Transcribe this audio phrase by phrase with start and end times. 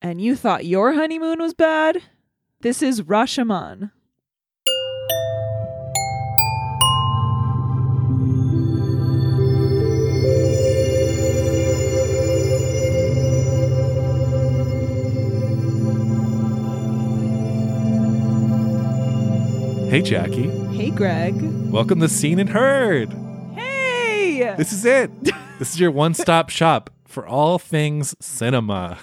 [0.00, 2.02] and you thought your honeymoon was bad,
[2.60, 3.90] this is Rashomon.
[19.90, 20.50] Hey, Jackie.
[20.76, 21.34] Hey, Greg.
[21.70, 23.10] Welcome to Scene and Heard.
[23.54, 24.54] Hey!
[24.58, 25.10] This is it.
[25.58, 28.98] this is your one stop shop for all things cinema.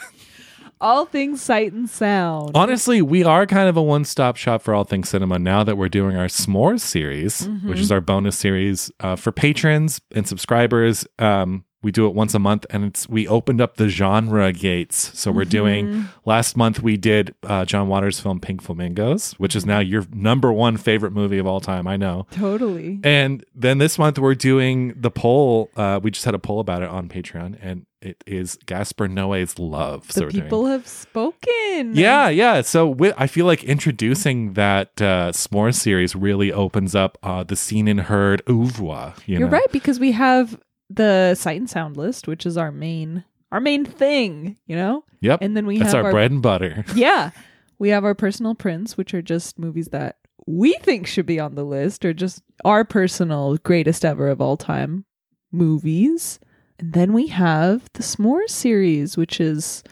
[0.86, 2.52] All things sight and sound.
[2.54, 5.78] Honestly, we are kind of a one stop shop for all things cinema now that
[5.78, 11.08] we're doing our S'mores series, which is our bonus series uh, for patrons and subscribers.
[11.18, 15.12] Um, we do it once a month, and it's we opened up the genre gates.
[15.18, 19.68] So we're doing last month we did uh, John Waters' film Pink Flamingos, which is
[19.68, 21.86] now your number one favorite movie of all time.
[21.86, 22.26] I know.
[22.32, 23.00] Totally.
[23.04, 25.70] And then this month we're doing the poll.
[25.78, 29.60] Uh, we just had a poll about it on Patreon, and it is Gaspar Noé's
[29.60, 30.08] Love.
[30.08, 31.92] The doing- people have spoken.
[31.94, 32.62] yeah, yeah.
[32.62, 37.88] So I feel like introducing that uh, S'more series really opens up uh, the scene
[37.88, 39.14] and heard oeuvre.
[39.28, 39.54] You You're know?
[39.54, 43.86] right because we have the sight and sound list, which is our main our main
[43.86, 45.06] thing, you know?
[45.22, 45.40] Yep.
[45.42, 46.84] And then we That's have our, our bread and butter.
[46.96, 47.32] Yeah.
[47.78, 51.56] We have our personal prints, which are just movies that we think should be on
[51.56, 55.06] the list or just our personal greatest ever of all time
[55.52, 56.40] movies.
[56.80, 59.84] And then we have the S'mores series, which is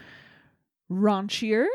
[0.92, 1.66] raunchier.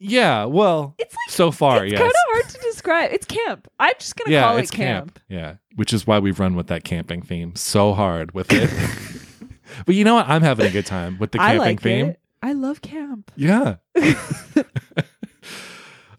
[0.00, 0.46] Yeah.
[0.46, 1.82] Well, It's like so far, yeah.
[1.84, 2.00] it's yes.
[2.00, 3.12] kind of hard to describe.
[3.12, 3.68] It's camp.
[3.78, 5.20] I'm just gonna yeah, call it's it camp.
[5.28, 8.70] Yeah, which is why we've run with that camping theme so hard with it.
[9.86, 10.28] but you know what?
[10.28, 12.06] I'm having a good time with the camping like theme.
[12.06, 12.20] it.
[12.42, 13.30] I love camp.
[13.36, 13.76] Yeah.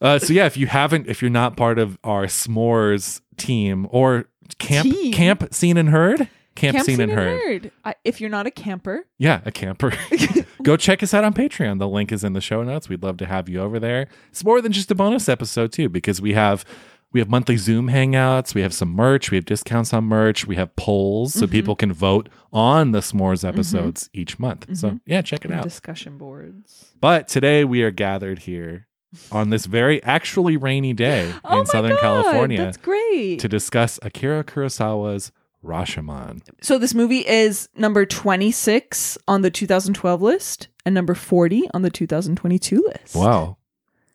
[0.01, 4.25] uh, so yeah, if you haven't, if you're not part of our s'mores team or
[4.59, 5.13] camp, Team?
[5.13, 7.41] camp scene and heard, camp, scene, and heard.
[7.41, 7.71] heard.
[7.83, 9.93] I, if you're not a camper, Yeah, a camper.
[10.63, 11.79] Go check us out on Patreon.
[11.79, 12.89] The link is in the show notes.
[12.89, 14.07] We'd love to have you over there.
[14.29, 16.65] It's more than just a bonus episode too, because we have
[17.13, 18.55] we have monthly Zoom hangouts.
[18.55, 19.31] We have some merch.
[19.31, 20.47] We have discounts on merch.
[20.47, 21.51] We have polls so mm-hmm.
[21.51, 23.47] people can vote on the s'mores mm-hmm.
[23.47, 24.77] episodes each month.
[24.77, 24.97] So mm-hmm.
[25.05, 25.63] yeah, check it out.
[25.63, 26.94] discussion boards.
[27.00, 28.88] But today we are gathered here
[29.31, 33.39] on this very actually rainy day oh in Southern God, California That's great.
[33.39, 35.31] to discuss Akira Kurosawa's
[35.63, 36.41] Rashomon.
[36.61, 41.89] So this movie is number 26 on the 2012 list and number 40 on the
[41.89, 43.16] 2022 list.
[43.16, 43.57] Wow.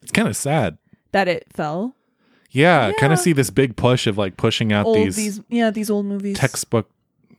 [0.02, 0.78] It's kind of sad.
[1.12, 1.94] That it fell.
[2.50, 5.70] Yeah, kind of see this big push of like pushing out Old these, these, yeah,
[5.70, 6.38] these old movies.
[6.38, 6.88] textbook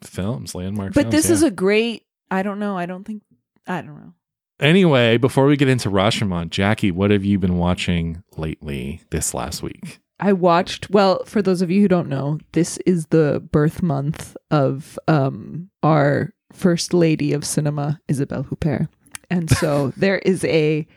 [0.04, 1.16] films, landmark but films.
[1.16, 1.34] this yeah.
[1.34, 2.78] is a great I don't know.
[2.78, 3.24] I don't think
[3.66, 4.14] I don't know.
[4.60, 9.62] Anyway, before we get into Rashomon, Jackie, what have you been watching lately this last
[9.62, 10.00] week?
[10.20, 14.36] I watched well, for those of you who don't know, this is the birth month
[14.52, 18.88] of um our first lady of cinema, Isabelle Huppert.
[19.30, 20.88] And so there is a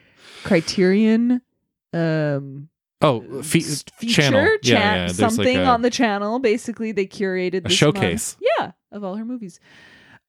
[0.44, 1.42] criterion
[1.92, 2.69] um
[3.03, 4.41] Oh, fe- s- channel.
[4.42, 4.97] feature, yeah, yeah.
[5.06, 6.38] There's like something a- on the channel.
[6.38, 8.37] Basically, they curated A showcase.
[8.38, 9.58] month- yeah, of all her movies.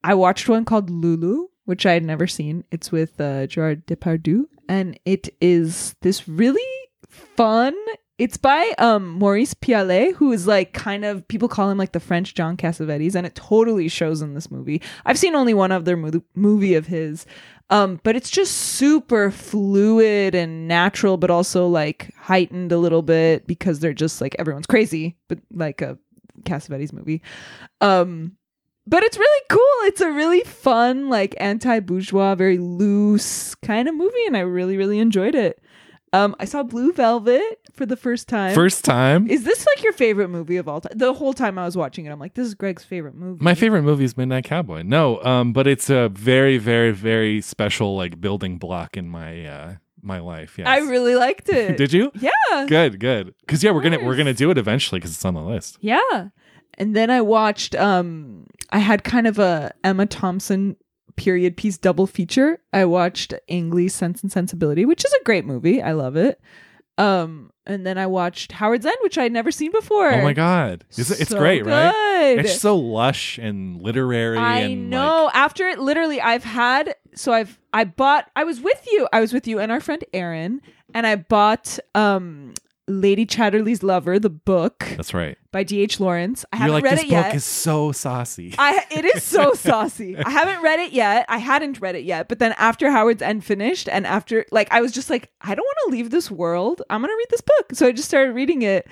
[0.06, 2.64] I watched one called Lulu, which I had never seen.
[2.72, 6.64] It's with uh, Gerard Depardieu, and it is this really
[7.10, 7.76] fun.
[8.22, 12.00] It's by um, Maurice Pialat, who is like kind of people call him like the
[12.00, 14.80] French John Cassavetes, and it totally shows in this movie.
[15.08, 17.26] I've seen only one other mo- movie of his,
[17.72, 23.48] um, but it's just super fluid and natural, but also like heightened a little bit
[23.48, 25.98] because they're just like everyone's crazy, but like a
[26.44, 27.24] Cassavetes movie.
[27.82, 28.38] Um,
[28.86, 29.88] but it's really cool.
[29.88, 35.00] It's a really fun, like anti-bourgeois, very loose kind of movie, and I really, really
[35.00, 35.60] enjoyed it.
[36.14, 38.54] Um, I saw Blue Velvet for the first time.
[38.54, 39.30] First time.
[39.30, 40.92] Is this like your favorite movie of all time?
[40.96, 43.42] The whole time I was watching it, I'm like, this is Greg's favorite movie.
[43.44, 44.82] My favorite movie is Midnight Cowboy.
[44.84, 49.74] No, um, but it's a very, very, very special like building block in my uh
[50.04, 50.56] my life.
[50.58, 50.68] Yes.
[50.68, 51.78] I really liked it.
[51.78, 52.12] Did you?
[52.20, 52.66] Yeah.
[52.68, 53.34] Good, good.
[53.42, 55.78] Because yeah, we're gonna we're gonna do it eventually because it's on the list.
[55.80, 56.28] Yeah.
[56.74, 60.76] And then I watched um I had kind of a Emma Thompson
[61.16, 62.60] period piece double feature.
[62.74, 65.82] I watched Ang Sense and Sensibility, which is a great movie.
[65.82, 66.40] I love it.
[66.98, 70.12] Um and then I watched Howard's End, which I'd never seen before.
[70.12, 72.40] Oh my god, it's, it's So great, right?
[72.40, 74.38] It's so lush and literary.
[74.38, 75.26] I and know.
[75.26, 76.96] Like, After it, literally, I've had.
[77.14, 78.30] So I've I bought.
[78.36, 79.08] I was with you.
[79.14, 80.62] I was with you and our friend Aaron,
[80.94, 82.54] and I bought um
[82.88, 85.38] Lady Chatterley's Lover, the book that's right.
[85.52, 85.82] by D.
[85.82, 86.00] H.
[86.00, 86.44] Lawrence.
[86.52, 87.36] I You're haven't like read this it book yet.
[87.36, 88.56] is so saucy.
[88.58, 90.18] I it is so saucy.
[90.18, 91.26] I haven't read it yet.
[91.30, 92.28] I hadn't read it yet.
[92.28, 95.64] But then after Howard's End finished, and after like I was just like, I don't
[95.66, 96.82] want to leave this world.
[96.90, 97.72] I'm gonna read this book.
[97.74, 98.88] So I just started reading it.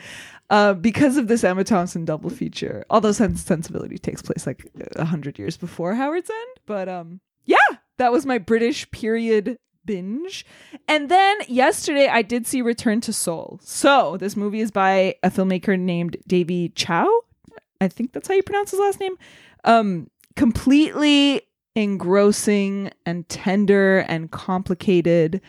[0.52, 4.66] Uh, because of this Emma Thompson double feature, although Sense Sensibility takes place like
[4.96, 7.58] a hundred years before Howard's End, but um, yeah,
[8.00, 9.60] that was my British period
[9.90, 10.46] binge.
[10.88, 13.60] And then yesterday I did see Return to Seoul.
[13.64, 17.22] So this movie is by a filmmaker named Davy Chou.
[17.82, 19.18] I think that's how you pronounce his last name.
[19.64, 21.42] Um, completely
[21.74, 25.42] engrossing and tender and complicated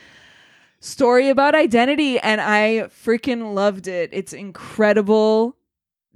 [0.81, 4.09] story about identity and I freaking loved it.
[4.11, 5.55] It's incredible.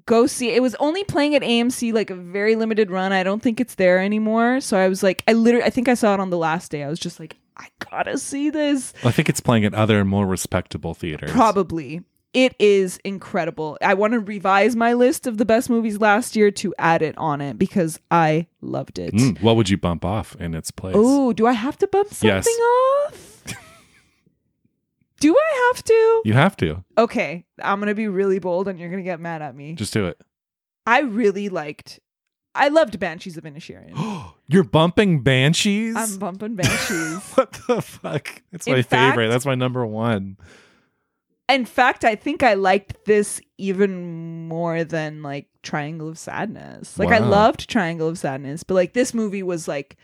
[0.07, 0.57] Go see it.
[0.57, 3.13] it was only playing at AMC like a very limited run.
[3.13, 4.63] I don't think it's there anymore.
[4.63, 6.85] So I was like I literally I think I saw it on the last day.
[6.85, 8.93] I was just like I got to see this.
[9.05, 11.31] I think it's playing at other more respectable theaters.
[11.31, 12.03] Probably.
[12.33, 13.79] It is incredible.
[13.81, 17.17] I want to revise my list of the best movies last year to add it
[17.17, 19.15] on it because I loved it.
[19.15, 20.97] Mm, what would you bump off in its place?
[20.99, 22.49] Oh, do I have to bump something Yes.
[23.07, 23.31] off?
[25.21, 26.23] do I have to?
[26.25, 26.85] You have to.
[26.99, 29.75] Okay, I'm going to be really bold and you're going to get mad at me.
[29.75, 30.21] Just do it.
[30.87, 32.01] I really liked
[32.55, 34.33] I loved Banshees of Inisherin.
[34.49, 35.97] You're bumping Banshees?
[35.97, 37.21] I'm bumping Banshees.
[37.35, 38.43] what the fuck?
[38.53, 39.29] That's In my fact- favorite.
[39.29, 40.37] That's my number one.
[41.49, 46.99] In fact, I think I liked this even more than like Triangle of Sadness.
[46.99, 49.99] Like I loved Triangle of Sadness, but like this movie was like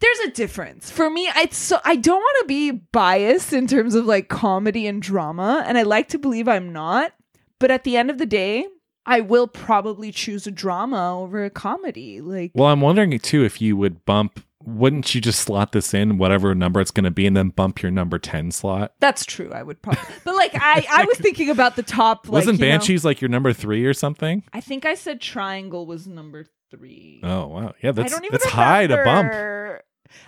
[0.00, 0.90] there's a difference.
[0.90, 4.86] For me, I so I don't want to be biased in terms of like comedy
[4.86, 7.12] and drama, and I like to believe I'm not,
[7.58, 8.66] but at the end of the day,
[9.08, 12.20] I will probably choose a drama over a comedy.
[12.20, 14.44] Like Well, I'm wondering too if you would bump.
[14.64, 17.80] Wouldn't you just slot this in whatever number it's going to be, and then bump
[17.80, 18.92] your number ten slot?
[19.00, 19.50] that's true.
[19.50, 22.26] I would probably, but like I I was thinking about the top.
[22.26, 24.42] Like, Wasn't you know- Banshees like your number three or something?
[24.52, 27.20] I think I said Triangle was number three.
[27.22, 29.32] Oh wow, yeah, that's I don't even that's high to bump.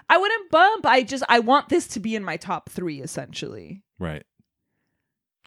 [0.09, 0.87] I wouldn't bump.
[0.87, 3.83] I just I want this to be in my top three essentially.
[3.99, 4.25] Right.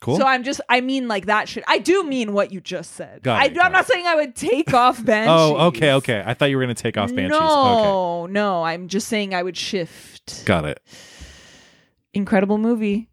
[0.04, 0.18] Cool.
[0.18, 3.24] So I'm just I mean like that should I do mean what you just said.
[3.24, 3.94] Got I, it, got I'm not it.
[3.94, 5.32] saying I would take off Banshees.
[5.32, 6.22] oh, okay, okay.
[6.26, 7.32] I thought you were going to take off Banshees.
[7.40, 8.64] Okay, No, no.
[8.64, 10.44] I'm just saying I would shift.
[10.46, 10.82] got it.
[12.14, 13.10] Incredible movie.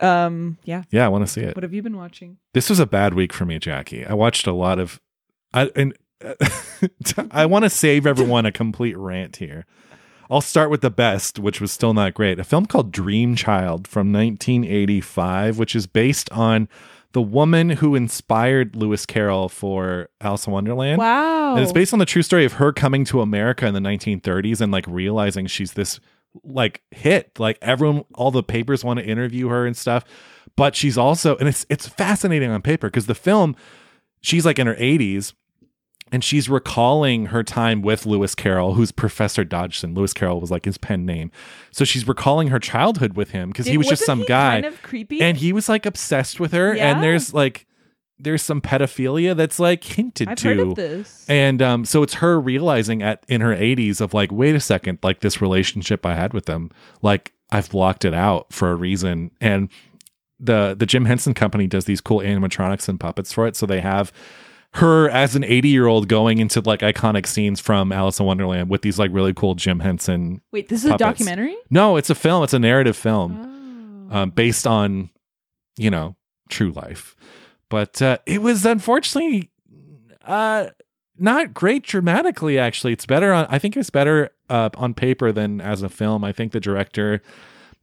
[0.00, 0.84] Um, yeah.
[0.90, 1.54] Yeah, I want to see it.
[1.54, 2.38] What have you been watching?
[2.54, 4.06] This was a bad week for me, Jackie.
[4.06, 4.98] I watched a lot of,
[5.52, 5.94] I and
[7.30, 9.66] I want to save everyone a complete rant here.
[10.30, 12.38] I'll start with the best, which was still not great.
[12.38, 16.68] A film called Dream Child from 1985, which is based on
[17.12, 20.98] the woman who inspired Lewis Carroll for Alice in Wonderland.
[20.98, 21.54] Wow.
[21.54, 24.60] And it's based on the true story of her coming to America in the 1930s
[24.60, 25.98] and like realizing she's this
[26.44, 27.40] like hit.
[27.40, 30.04] Like everyone, all the papers want to interview her and stuff.
[30.54, 33.56] But she's also, and it's it's fascinating on paper because the film,
[34.20, 35.32] she's like in her 80s
[36.12, 39.94] and she's recalling her time with Lewis Carroll, who's Professor Dodgson.
[39.94, 41.30] Lewis Carroll was like his pen name.
[41.70, 44.82] So she's recalling her childhood with him because he was just some guy Kind of
[44.82, 45.20] creepy.
[45.20, 46.92] and he was like obsessed with her Yeah.
[46.92, 47.66] and there's like
[48.22, 51.24] there's some pedophilia that's like hinted I've to heard of this.
[51.28, 54.98] and um, so it's her realizing at in her 80s of like, wait a second,
[55.02, 56.70] like this relationship I had with them,
[57.00, 59.30] like I've blocked it out for a reason.
[59.40, 59.70] And
[60.38, 63.56] the the Jim Henson company does these cool animatronics and puppets for it.
[63.56, 64.12] So they have
[64.74, 68.70] her as an 80 year old going into like iconic scenes from Alice in Wonderland
[68.70, 70.40] with these like really cool Jim Henson.
[70.52, 71.56] Wait, this is a documentary?
[71.70, 72.44] No, it's a film.
[72.44, 74.16] It's a narrative film Oh.
[74.18, 75.10] um, based on,
[75.76, 76.14] you know,
[76.48, 77.16] true life.
[77.68, 79.50] But uh, it was unfortunately
[80.24, 80.66] uh,
[81.18, 82.58] not great dramatically.
[82.58, 83.46] Actually, it's better on.
[83.48, 86.24] I think it's better uh, on paper than as a film.
[86.24, 87.22] I think the director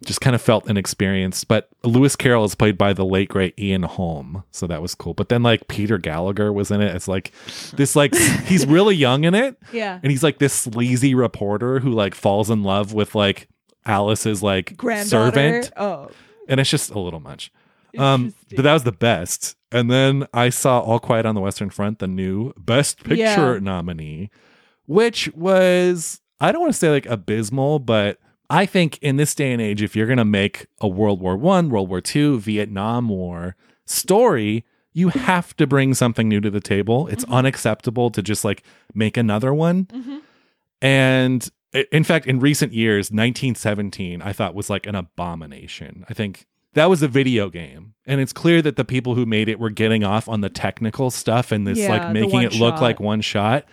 [0.06, 1.48] just kind of felt inexperienced.
[1.48, 5.14] But Lewis Carroll is played by the late great Ian Holm, so that was cool.
[5.14, 6.96] But then like Peter Gallagher was in it.
[6.96, 7.32] It's like
[7.76, 10.00] this like he's really young in it, yeah.
[10.04, 13.48] and he's like this sleazy reporter who like falls in love with like
[13.86, 16.10] Alice's like servant Oh.
[16.48, 17.52] and it's just a little much.
[17.98, 19.56] Um, but that was the best.
[19.72, 23.60] And then I saw All Quiet on the Western Front, the new Best Picture Yeah.
[23.60, 24.30] nominee,
[24.86, 29.52] which was I don't want to say like abysmal, but I think in this day
[29.52, 33.56] and age, if you're gonna make a World War One, World War Two, Vietnam War
[33.86, 34.64] story,
[34.94, 37.08] you have to bring something new to the table.
[37.08, 38.64] It's unacceptable to just like
[38.94, 39.86] make another one.
[39.86, 40.22] Mhm.
[40.82, 41.50] And
[41.92, 46.06] in fact, in recent years, 1917, I thought was like an abomination.
[46.10, 47.94] I think that was a video game.
[48.06, 51.12] And it's clear that the people who made it were getting off on the technical
[51.12, 53.66] stuff and this Yeah, like making it look like one shot.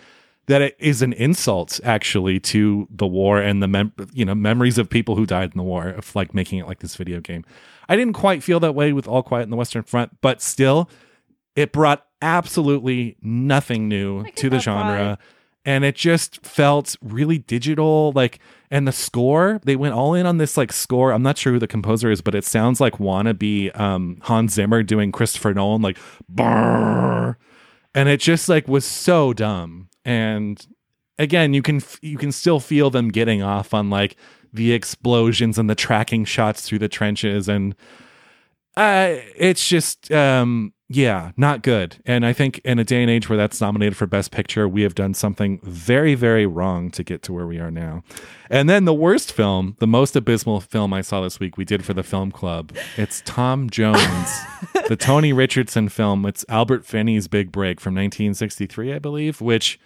[0.47, 4.77] That it is an insult actually to the war and the mem- you know memories
[4.77, 7.43] of people who died in the war of like making it like this video game.
[7.89, 10.89] I didn't quite feel that way with All Quiet in the Western Front, but still,
[11.55, 15.17] it brought absolutely nothing new to the genre
[15.65, 18.39] and it just felt really digital like
[18.71, 21.59] and the score they went all in on this like score i'm not sure who
[21.59, 25.97] the composer is but it sounds like wannabe um hans zimmer doing christopher nolan like
[26.33, 27.35] brrr.
[27.93, 30.67] and it just like was so dumb and
[31.17, 34.15] again you can you can still feel them getting off on like
[34.53, 37.75] the explosions and the tracking shots through the trenches and
[38.77, 41.97] uh it's just um yeah, not good.
[42.05, 44.83] And I think in a day and age where that's nominated for Best Picture, we
[44.83, 48.03] have done something very, very wrong to get to where we are now.
[48.51, 51.83] And then the worst film, the most abysmal film I saw this week, we did
[51.83, 52.71] for the film club.
[52.97, 54.29] It's Tom Jones,
[54.87, 56.23] the Tony Richardson film.
[56.23, 59.79] It's Albert Finney's big break from 1963, I believe, which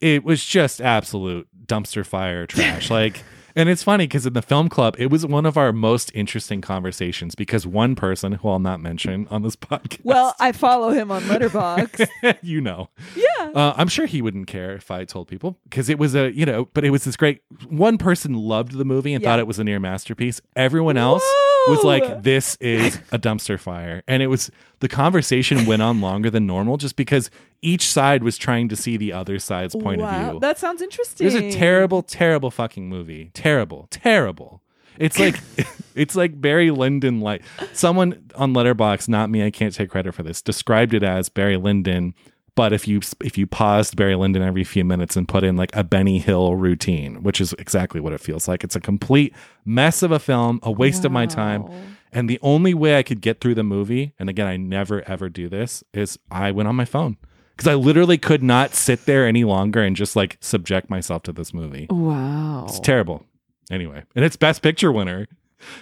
[0.00, 2.90] it was just absolute dumpster fire trash.
[2.90, 3.22] like,
[3.56, 6.60] and it's funny because in the film club, it was one of our most interesting
[6.60, 11.10] conversations because one person, who I'll not mention on this podcast, Well, I follow him
[11.12, 12.38] on Letterboxd.
[12.42, 13.50] you know, yeah.
[13.54, 16.44] uh, I'm sure he wouldn't care if I told people because it was a, you
[16.44, 17.42] know, but it was this great.
[17.68, 19.30] One person loved the movie and Yeah.
[19.30, 20.40] thought it was a near masterpiece.
[20.56, 21.22] Everyone else
[21.68, 26.30] was like, "This is a dumpster fire," and it was the conversation went on longer
[26.30, 27.30] than normal just because
[27.62, 30.08] each side was trying to see the other side's point wow.
[30.08, 30.40] of view.
[30.40, 31.26] That sounds interesting.
[31.26, 33.30] It was a terrible, terrible fucking movie.
[33.34, 34.62] Terrible, terrible.
[34.98, 35.40] It's like
[35.94, 37.42] it's like Barry Lyndon like
[37.72, 41.56] someone on Letterboxd, not me, I can't take credit for this, described it as Barry
[41.56, 42.14] Lyndon,
[42.56, 45.74] but if you if you paused Barry Lyndon every few minutes and put in like
[45.74, 48.62] a Benny Hill routine, which is exactly what it feels like.
[48.62, 49.34] It's a complete
[49.64, 51.64] mess of a film, a waste of my time.
[52.12, 55.28] And the only way I could get through the movie, and again, I never ever
[55.28, 57.16] do this, is I went on my phone.
[57.56, 61.32] Because I literally could not sit there any longer and just like subject myself to
[61.32, 61.86] this movie.
[61.90, 62.66] Wow.
[62.68, 63.26] It's terrible.
[63.70, 65.26] Anyway, and it's Best Picture winner.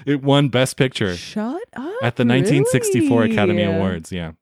[0.07, 1.95] It won Best Picture Shut up.
[2.03, 4.13] at the 1964 Academy Awards.
[4.13, 4.33] Yeah.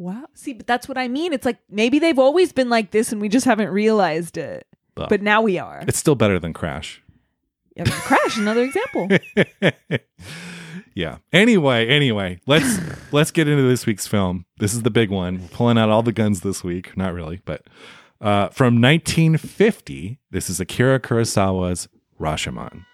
[0.00, 0.24] Wow.
[0.32, 1.34] See, but that's what I mean.
[1.34, 4.66] It's like maybe they've always been like this and we just haven't realized it.
[4.96, 5.84] Well, But now we are.
[5.86, 7.02] it's still better than Crash.
[7.76, 9.08] Yeah, Crash, another example.
[10.94, 11.18] yeah.
[11.34, 12.78] Anyway, anyway, let's
[13.12, 14.46] let's get into this week's film.
[14.58, 15.42] This is the big one.
[15.42, 16.96] We're pulling out all the guns this week.
[16.96, 17.66] Not really, but
[18.22, 21.88] uh, from 1950, this is Akira Kurosawa's
[22.18, 22.86] Rashomon.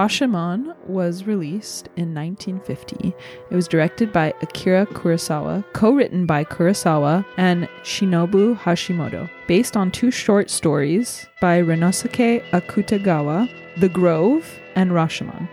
[0.00, 3.14] Rashomon was released in 1950.
[3.50, 9.90] It was directed by Akira Kurosawa, co written by Kurosawa and Shinobu Hashimoto, based on
[9.90, 15.46] two short stories by Ryunosuke Akutagawa, The Grove and Rashomon.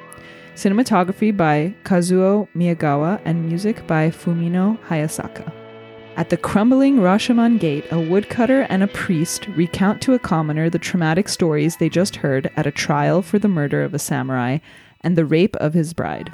[0.55, 5.56] Cinematography by Kazuo Miyagawa and music by Fumio Hayasaka.
[6.17, 10.79] At the crumbling Rashomon gate, a woodcutter and a priest recount to a commoner the
[10.79, 14.57] traumatic stories they just heard at a trial for the murder of a samurai
[15.01, 16.31] and the rape of his bride.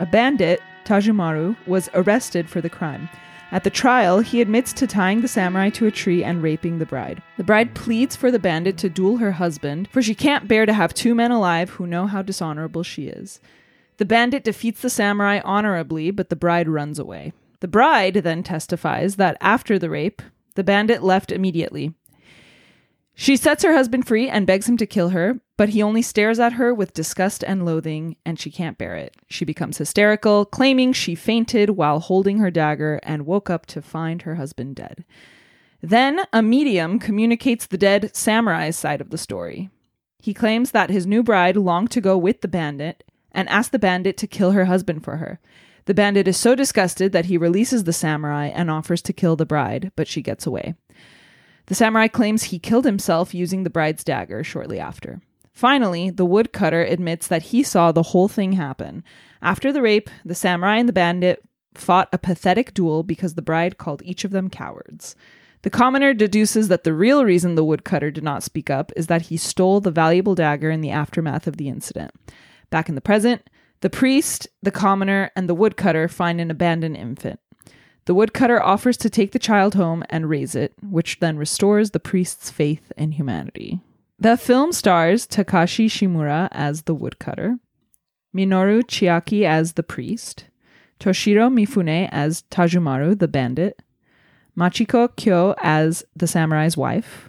[0.00, 3.08] A bandit, Tajomaru, was arrested for the crime.
[3.52, 6.84] At the trial, he admits to tying the samurai to a tree and raping the
[6.84, 7.22] bride.
[7.38, 10.74] The bride pleads for the bandit to duel her husband, for she can't bear to
[10.74, 13.40] have two men alive who know how dishonorable she is.
[13.96, 17.32] The bandit defeats the samurai honorably, but the bride runs away.
[17.60, 20.22] The bride then testifies that after the rape,
[20.54, 21.94] the bandit left immediately.
[23.18, 26.38] She sets her husband free and begs him to kill her, but he only stares
[26.38, 29.16] at her with disgust and loathing, and she can't bear it.
[29.26, 34.22] She becomes hysterical, claiming she fainted while holding her dagger and woke up to find
[34.22, 35.06] her husband dead.
[35.80, 39.70] Then a medium communicates the dead samurai's side of the story.
[40.18, 43.78] He claims that his new bride longed to go with the bandit and asked the
[43.78, 45.40] bandit to kill her husband for her.
[45.86, 49.46] The bandit is so disgusted that he releases the samurai and offers to kill the
[49.46, 50.74] bride, but she gets away.
[51.66, 55.20] The samurai claims he killed himself using the bride's dagger shortly after.
[55.52, 59.02] Finally, the woodcutter admits that he saw the whole thing happen.
[59.40, 61.42] After the rape, the samurai and the bandit
[61.74, 65.16] fought a pathetic duel because the bride called each of them cowards.
[65.62, 69.22] The commoner deduces that the real reason the woodcutter did not speak up is that
[69.22, 72.12] he stole the valuable dagger in the aftermath of the incident.
[72.70, 73.48] Back in the present,
[73.80, 77.40] the priest, the commoner, and the woodcutter find an abandoned infant.
[78.06, 82.00] The woodcutter offers to take the child home and raise it, which then restores the
[82.00, 83.80] priest's faith in humanity.
[84.18, 87.58] The film stars Takashi Shimura as the woodcutter,
[88.34, 90.46] Minoru Chiaki as the priest,
[91.00, 93.82] Toshiro Mifune as Tajomaru, the bandit,
[94.56, 97.28] Machiko Kyo as the samurai's wife,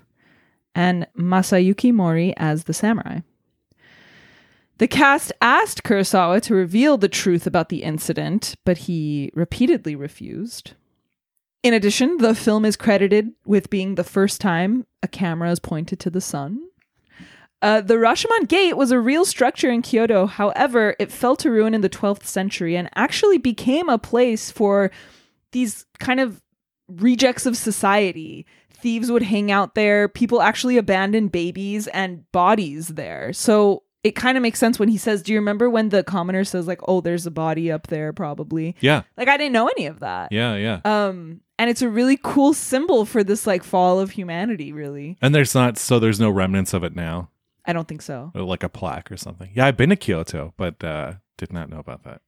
[0.74, 3.20] and Masayuki Mori as the samurai.
[4.78, 10.74] The cast asked Kurosawa to reveal the truth about the incident, but he repeatedly refused.
[11.64, 16.00] In addition, the film is credited with being the first time a camera is pointed
[16.02, 16.62] to the sun.
[17.60, 20.28] Uh, the Rashomon Gate was a real structure in Kyoto.
[20.28, 24.92] However, it fell to ruin in the 12th century and actually became a place for
[25.54, 26.44] these kind of
[26.88, 28.46] rejects of society.
[28.72, 30.08] Thieves would hang out there.
[30.08, 33.34] People actually abandoned babies and bodies there.
[33.34, 36.46] So it kind of makes sense when he says, Do you remember when the commoner
[36.46, 38.76] says, like, oh, there's a body up there, probably?
[38.80, 39.04] Yeah.
[39.18, 40.32] Like, I didn't know any of that.
[40.32, 40.56] Yeah.
[40.56, 40.80] Yeah.
[40.86, 45.18] Um, and it's a really cool symbol for this like fall of humanity, really.
[45.22, 47.30] And there's not, so there's no remnants of it now,
[47.66, 48.32] I don't think so.
[48.34, 49.50] or like a plaque or something.
[49.54, 52.22] Yeah, I've been to Kyoto, but uh, did not know about that.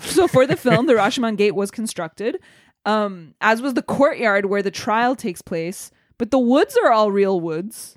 [0.02, 2.38] so for the film, the Rashomon Gate was constructed,
[2.84, 5.90] um, as was the courtyard where the trial takes place.
[6.18, 7.96] But the woods are all real woods,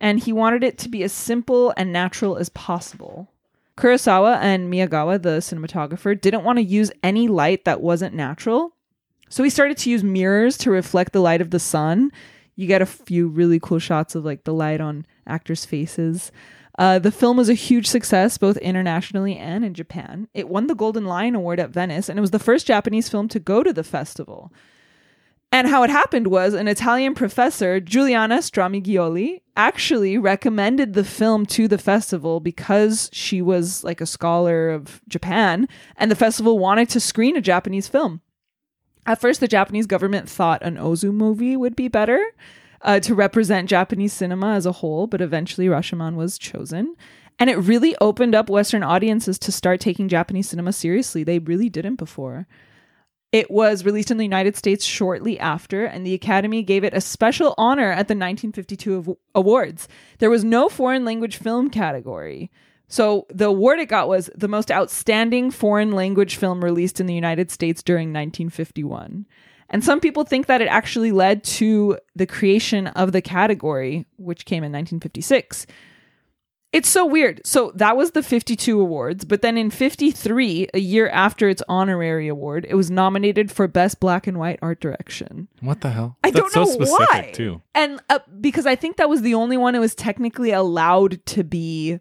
[0.00, 3.28] and he wanted it to be as simple and natural as possible.
[3.76, 8.74] Kurosawa and Miyagawa, the cinematographer, didn't want to use any light that wasn't natural.
[9.28, 12.10] So he started to use mirrors to reflect the light of the sun.
[12.56, 16.32] You get a few really cool shots of like the light on actors' faces.
[16.78, 20.28] Uh, the film was a huge success both internationally and in Japan.
[20.34, 23.28] It won the Golden Lion Award at Venice, and it was the first Japanese film
[23.28, 24.52] to go to the festival.
[25.52, 31.66] And how it happened was an Italian professor, Giuliana Stramigioli, actually recommended the film to
[31.66, 37.00] the festival because she was like a scholar of Japan, and the festival wanted to
[37.00, 38.20] screen a Japanese film.
[39.06, 42.24] At first, the Japanese government thought an Ozu movie would be better
[42.82, 46.94] uh, to represent Japanese cinema as a whole, but eventually Rashomon was chosen.
[47.40, 51.24] And it really opened up Western audiences to start taking Japanese cinema seriously.
[51.24, 52.46] They really didn't before.
[53.32, 57.00] It was released in the United States shortly after, and the Academy gave it a
[57.00, 59.86] special honor at the 1952 awards.
[60.18, 62.50] There was no foreign language film category.
[62.88, 67.14] So the award it got was the most outstanding foreign language film released in the
[67.14, 69.26] United States during 1951.
[69.68, 74.44] And some people think that it actually led to the creation of the category, which
[74.44, 75.66] came in 1956.
[76.72, 77.40] It's so weird.
[77.44, 82.28] So that was the 52 awards, but then in 53, a year after its honorary
[82.28, 85.48] award, it was nominated for Best Black and White Art Direction.
[85.60, 86.16] What the hell?
[86.22, 87.30] I That's don't know so specific why.
[87.32, 87.60] too.
[87.74, 91.42] And uh, because I think that was the only one it was technically allowed to
[91.42, 91.98] be,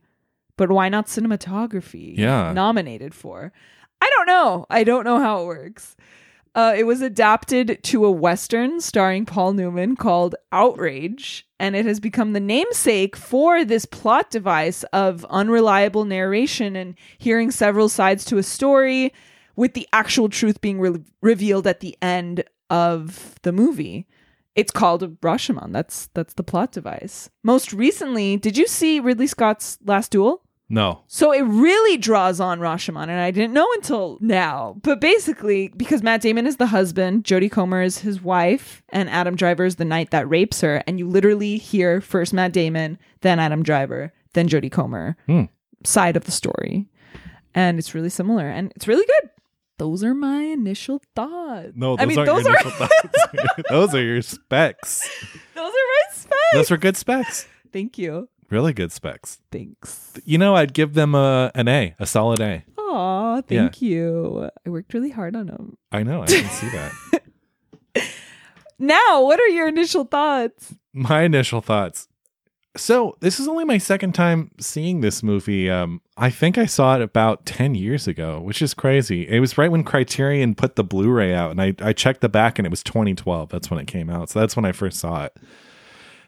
[0.56, 2.16] but why not cinematography?
[2.16, 2.54] Yeah.
[2.54, 3.52] Nominated for.
[4.02, 4.68] I don't know.
[4.70, 5.96] I don't know how it works.
[6.56, 12.00] Uh, it was adapted to a Western starring Paul Newman called Outrage, and it has
[12.00, 18.38] become the namesake for this plot device of unreliable narration and hearing several sides to
[18.38, 19.14] a story,
[19.56, 24.08] with the actual truth being re- revealed at the end of the movie.
[24.56, 25.72] It's called Rashomon.
[25.72, 27.30] That's that's the plot device.
[27.44, 30.42] Most recently, did you see Ridley Scott's Last Duel?
[30.72, 31.02] No.
[31.08, 34.78] So it really draws on Rashomon, and I didn't know until now.
[34.84, 39.36] But basically, because Matt Damon is the husband, Jodie Comer is his wife, and Adam
[39.36, 43.40] Driver is the knight that rapes her, and you literally hear first Matt Damon, then
[43.40, 45.46] Adam Driver, then Jodie Comer Hmm.
[45.84, 46.88] side of the story,
[47.56, 49.32] and it's really similar, and it's really good.
[49.80, 51.72] Those are my initial thoughts.
[51.74, 55.10] No, those I mean, aren't those your are those are your specs.
[55.56, 56.36] those are my specs.
[56.54, 57.48] Those were good specs.
[57.74, 58.28] Thank you.
[58.50, 59.40] Really good specs.
[59.52, 60.14] Thanks.
[60.26, 62.64] You know, I'd give them a an A, a solid A.
[62.78, 64.50] Aw, thank you.
[64.66, 65.78] I worked really hard on them.
[65.92, 66.92] I know, I can see that.
[68.80, 70.74] Now, what are your initial thoughts?
[70.94, 72.08] my initial thoughts.
[72.78, 75.70] So, this is only my second time seeing this movie.
[75.70, 79.28] Um, I think I saw it about 10 years ago, which is crazy.
[79.28, 82.30] It was right when Criterion put the Blu ray out, and I, I checked the
[82.30, 83.50] back and it was 2012.
[83.50, 84.30] That's when it came out.
[84.30, 85.36] So, that's when I first saw it.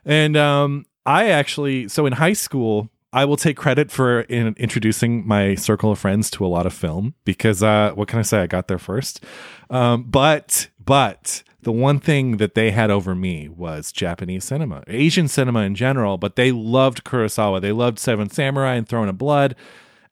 [0.04, 5.28] And um, I actually, so in high school, I will take credit for in introducing
[5.28, 8.40] my circle of friends to a lot of film because uh, what can I say?
[8.40, 9.24] I got there first.
[9.70, 15.28] Um, but but the one thing that they had over me was Japanese cinema, Asian
[15.28, 16.18] cinema in general.
[16.18, 17.62] But they loved Kurosawa.
[17.62, 19.56] They loved Seven Samurai and Throne of Blood.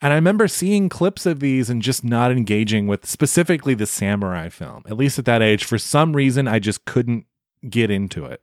[0.01, 4.49] And I remember seeing clips of these and just not engaging with specifically the samurai
[4.49, 4.83] film.
[4.87, 7.25] At least at that age, for some reason, I just couldn't
[7.69, 8.41] get into it.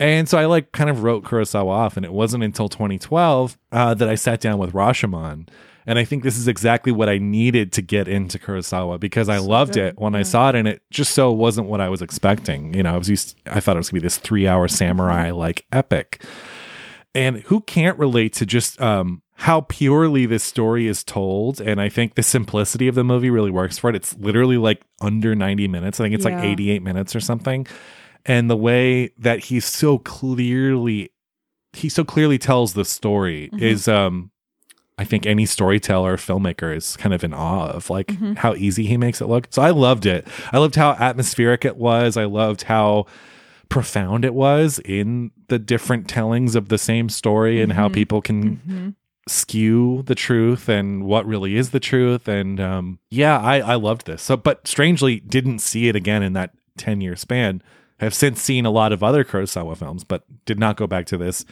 [0.00, 3.94] And so I like kind of wrote Kurosawa off, and it wasn't until 2012 uh,
[3.94, 5.48] that I sat down with Rashomon.
[5.86, 9.36] And I think this is exactly what I needed to get into Kurosawa because I
[9.38, 9.88] loved good.
[9.88, 12.74] it when I saw it, and it just so wasn't what I was expecting.
[12.74, 15.30] You know, I was used, I thought it was gonna be this three hour samurai
[15.30, 16.24] like epic.
[17.14, 21.60] And who can't relate to just um, how purely this story is told?
[21.60, 23.94] And I think the simplicity of the movie really works for it.
[23.94, 26.00] It's literally like under 90 minutes.
[26.00, 27.66] I think it's like 88 minutes or something.
[28.26, 31.10] And the way that he so clearly
[31.72, 33.60] he so clearly tells the story Mhm.
[33.60, 34.30] is um
[34.96, 38.34] I think any storyteller or filmmaker is kind of in awe of like Mm-hmm.
[38.34, 39.48] how easy he makes it look.
[39.50, 40.26] So I loved it.
[40.52, 42.16] I loved how atmospheric it was.
[42.16, 43.06] I loved how
[43.68, 47.80] profound it was in the different tellings of the same story and Mm-hmm.
[47.80, 48.94] how people can
[49.26, 52.28] skew the truth and what really is the truth.
[52.28, 54.22] And um, yeah, I, I loved this.
[54.22, 57.62] So, but strangely, didn't see it again in that 10 year span.
[58.00, 61.06] I have since seen a lot of other Kurosawa films, but did not go back
[61.06, 61.44] to this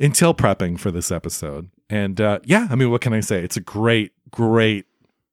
[0.00, 1.70] until prepping for this episode.
[1.88, 3.42] And uh, yeah, I mean, what can I say?
[3.42, 4.86] It's a great, great,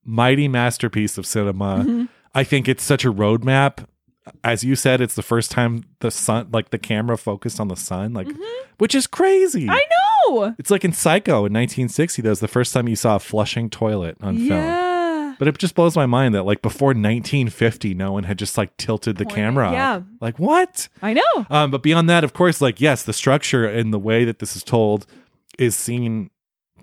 [0.05, 2.07] mighty masterpiece of cinema.
[2.35, 3.85] I think it's such a roadmap.
[4.43, 7.75] As you said, it's the first time the sun, like the camera focused on the
[7.75, 8.27] sun, like,
[8.77, 9.67] which is crazy.
[9.69, 9.83] I
[10.29, 10.55] know.
[10.57, 12.21] It's like in Psycho in 1960.
[12.21, 14.49] That was the first time you saw a flushing toilet on film.
[15.43, 15.45] Yeah.
[15.45, 18.75] But it just blows my mind that like before 1950, no one had just like
[18.77, 19.67] tilted the camera.
[19.67, 19.73] up.
[19.73, 20.01] yeah.
[20.21, 20.88] Like what?
[21.01, 21.45] I know.
[21.49, 24.56] Um, but beyond that, of course, like yes, the structure and the way that this
[24.56, 25.06] is told
[25.60, 26.29] is seen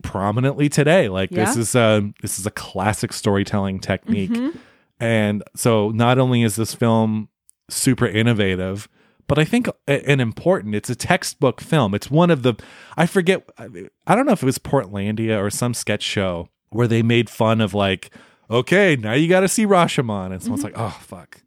[0.02, 1.08] prominently today.
[1.08, 4.30] Like this is um this is a classic storytelling technique.
[4.30, 4.56] Mhm.
[4.98, 7.28] And so not only is this film
[7.68, 8.88] super innovative,
[9.26, 10.74] but I think a- and important.
[10.74, 11.94] It's a textbook film.
[11.94, 12.54] It's one of the
[12.96, 17.02] I forget I don't know if it was Portlandia or some sketch show where they
[17.02, 18.10] made fun of like,
[18.50, 21.40] okay, now you got to see Rashomon, and someone's like, oh fuck,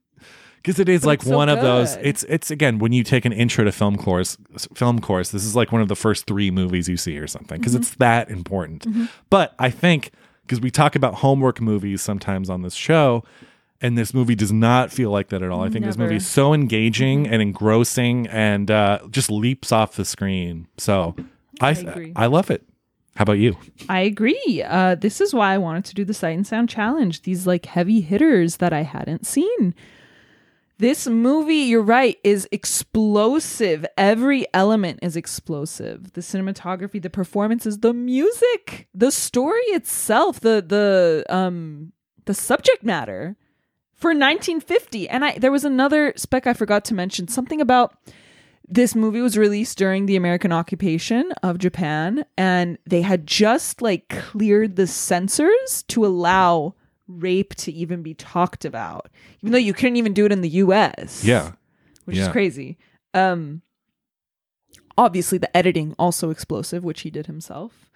[0.57, 1.95] because it is But like it's so one of those.
[1.97, 4.37] It's it's again when you take an intro to film course
[4.73, 7.59] film course, this is like one of the first three movies you see or something
[7.59, 7.81] because Mm-hmm.
[7.81, 8.87] it's that important.
[9.29, 10.11] But I think
[10.43, 13.23] because we talk about homework movies sometimes on this show.
[13.81, 15.61] And this movie does not feel like that at all.
[15.61, 20.05] I think this movie is so engaging and engrossing and uh, just leaps off the
[20.05, 20.69] screen.
[20.77, 21.17] So
[21.59, 22.13] I, I agree.
[22.15, 22.63] I love it.
[23.15, 23.57] How about you?
[23.89, 24.63] I agree.
[24.65, 27.21] Uh, this is why I wanted to do the Sight and Sound Challenge.
[27.21, 29.75] These like heavy hitters that I hadn't seen.
[30.79, 33.85] This movie, you're right, is explosive.
[33.97, 36.13] Every element is explosive.
[36.13, 41.93] The cinematography, the performances, the music, the story itself, the the um
[42.25, 43.37] the subject matter
[43.93, 45.07] for 1950.
[45.07, 47.95] And I there was another spec I forgot to mention, something about
[48.67, 54.07] this movie was released during the American occupation of Japan, and they had just like
[54.09, 56.73] cleared the censors to allow
[57.07, 59.09] rape to even be talked about,
[59.41, 61.23] even though you couldn't even do it in the US.
[61.23, 61.51] Yeah.
[62.05, 62.23] Which Yeah.
[62.23, 62.77] is crazy.
[63.13, 63.61] Um
[64.97, 67.89] obviously the editing also explosive, which he did himself.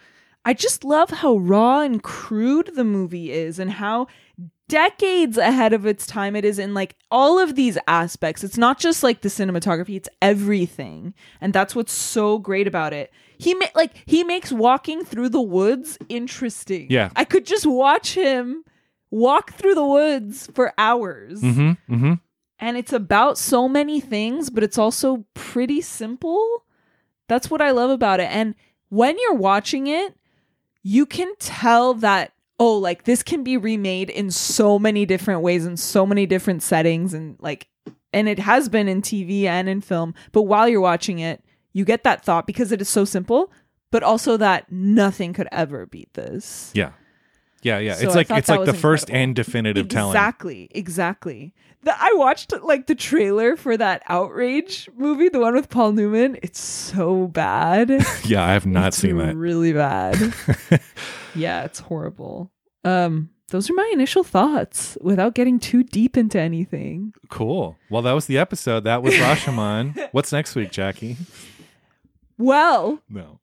[0.45, 4.07] I just love how raw and crude the movie is and how
[4.67, 8.43] decades ahead of its time it is in like all of these aspects.
[8.43, 11.13] It's not just like the cinematography, it's everything.
[11.39, 13.11] And that's what's so great about it.
[13.37, 16.87] He ma- like he makes walking through the woods interesting.
[16.89, 17.11] Yeah.
[17.15, 18.63] I could just watch him
[19.09, 21.41] walk through the woods for hours.
[21.41, 21.93] Mm-hmm.
[21.93, 22.13] Mm-hmm.
[22.59, 26.65] And it's about so many things, but it's also pretty simple.
[27.27, 28.29] That's what I love about it.
[28.31, 28.55] And
[28.89, 30.15] when you're watching it,
[30.81, 35.65] you can tell that oh like this can be remade in so many different ways
[35.65, 37.67] in so many different settings and like
[38.13, 41.43] and it has been in TV and in film but while you're watching it
[41.73, 43.51] you get that thought because it is so simple
[43.91, 46.91] but also that nothing could ever beat this Yeah.
[47.63, 47.93] Yeah, yeah.
[47.95, 49.23] So it's I like it's like the first incredible.
[49.23, 50.11] and definitive telling.
[50.15, 51.53] exactly exactly
[51.87, 56.59] i watched like the trailer for that outrage movie the one with paul newman it's
[56.59, 57.89] so bad
[58.25, 59.35] Yeah, I have not it's seen that.
[59.35, 60.33] really bad
[61.35, 62.51] yeah it's horrible
[62.83, 67.77] um those are my initial thoughts without getting too deep into anything Cool.
[67.89, 68.83] Well, that was the episode.
[68.85, 70.09] That was Rashomon.
[70.11, 71.15] What's next week, Jackie?
[72.37, 73.39] well No.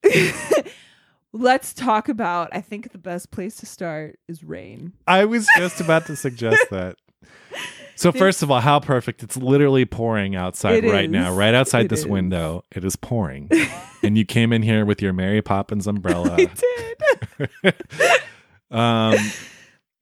[1.36, 5.80] Let's talk about i think the best place to start is rain I was just
[5.80, 6.96] about to suggest that.
[7.96, 9.22] So first of all, how perfect.
[9.22, 11.10] It's literally pouring outside right is.
[11.12, 11.32] now.
[11.32, 12.06] Right outside It this is.
[12.08, 12.64] window.
[12.74, 13.48] It is pouring.
[14.02, 16.34] and you came in here with your Mary Poppins umbrella.
[16.36, 16.50] i
[17.68, 18.14] did
[18.72, 19.14] Um,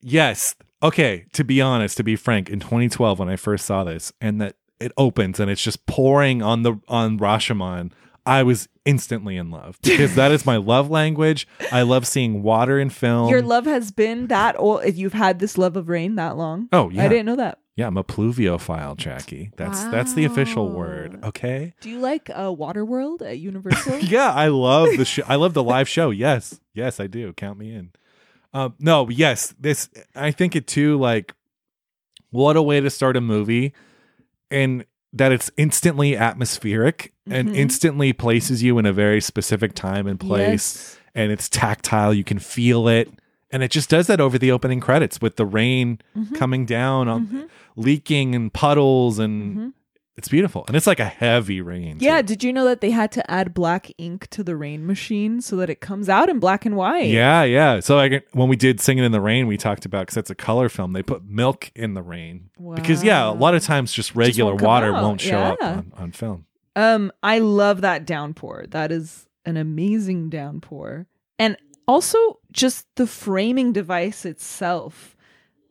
[0.01, 0.55] yes.
[0.83, 1.27] Okay.
[1.35, 4.57] To be honest, to be frank, in 2012 when I first saw this, and that
[4.81, 7.93] it opens and it's just pouring on the on Rashomon,
[8.25, 11.47] I was instantly in love because that is my love language.
[11.71, 13.29] I love seeing water in film.
[13.29, 16.69] your love has been that old if you've had this love of rain that long
[16.73, 17.87] oh yeah, i didn't know that yeah.
[17.87, 19.51] I'm a pluviophile, Jackie.
[19.57, 21.25] That's that's the official word.
[21.25, 21.75] Okay.
[21.81, 23.99] Do you like uh, Waterworld at Universal?
[24.03, 25.23] Yeah, I love the show.
[25.27, 26.11] I love the live show.
[26.11, 27.33] Yes, yes, I do.
[27.33, 27.93] Count me in.
[28.53, 29.89] Um, no, yes, this.
[30.15, 30.99] I think it too.
[30.99, 31.35] Like,
[32.31, 33.73] what a way to start a movie,
[34.51, 37.57] and that it's instantly atmospheric and Mhm.
[37.57, 42.15] instantly places you in a very specific time and place, and it's tactile.
[42.15, 43.11] You can feel it,
[43.51, 46.35] and it just does that over the opening credits with the rain Mhm.
[46.35, 47.49] coming down on Mhm.
[47.77, 49.73] leaking and puddles and Mhm.
[50.17, 51.99] It's beautiful, and it's like a heavy rain.
[51.99, 52.05] too.
[52.05, 55.41] Yeah, did you know that they had to add black ink to the rain machine
[55.41, 57.09] so that it comes out in black and white?
[57.09, 57.81] Yeah, yeah.
[57.81, 60.35] So like when we did Singing in the Rain, we talked about because it's a
[60.35, 60.93] color film.
[60.93, 64.63] They put milk in the rain because yeah, a lot of times just regular won't
[64.63, 66.47] water won't show up on, on film.
[66.77, 68.67] Um, I love that downpour.
[68.69, 71.07] That is an amazing downpour.
[71.39, 71.57] And
[71.89, 75.17] also just the framing device itself.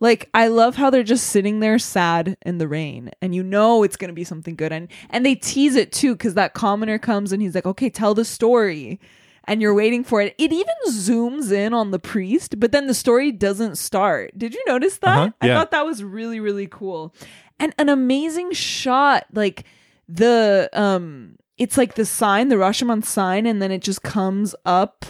[0.02, 3.84] Like I love how they're just sitting there sad in the rain and you know
[3.84, 6.98] it's going to be something good and and they tease it too cuz that commoner
[7.00, 9.00] comes and he's like, "Okay, tell the story."
[9.46, 10.36] And you're waiting for it.
[10.38, 14.38] It even zooms in on the priest, but then the story doesn't start.
[14.38, 15.18] Did you notice that?
[15.18, 17.14] Uh-huh, I thought that was really really cool.
[17.60, 19.66] And an amazing shot like
[20.10, 25.06] the um it's like the sign the rashomon sign and then it just comes up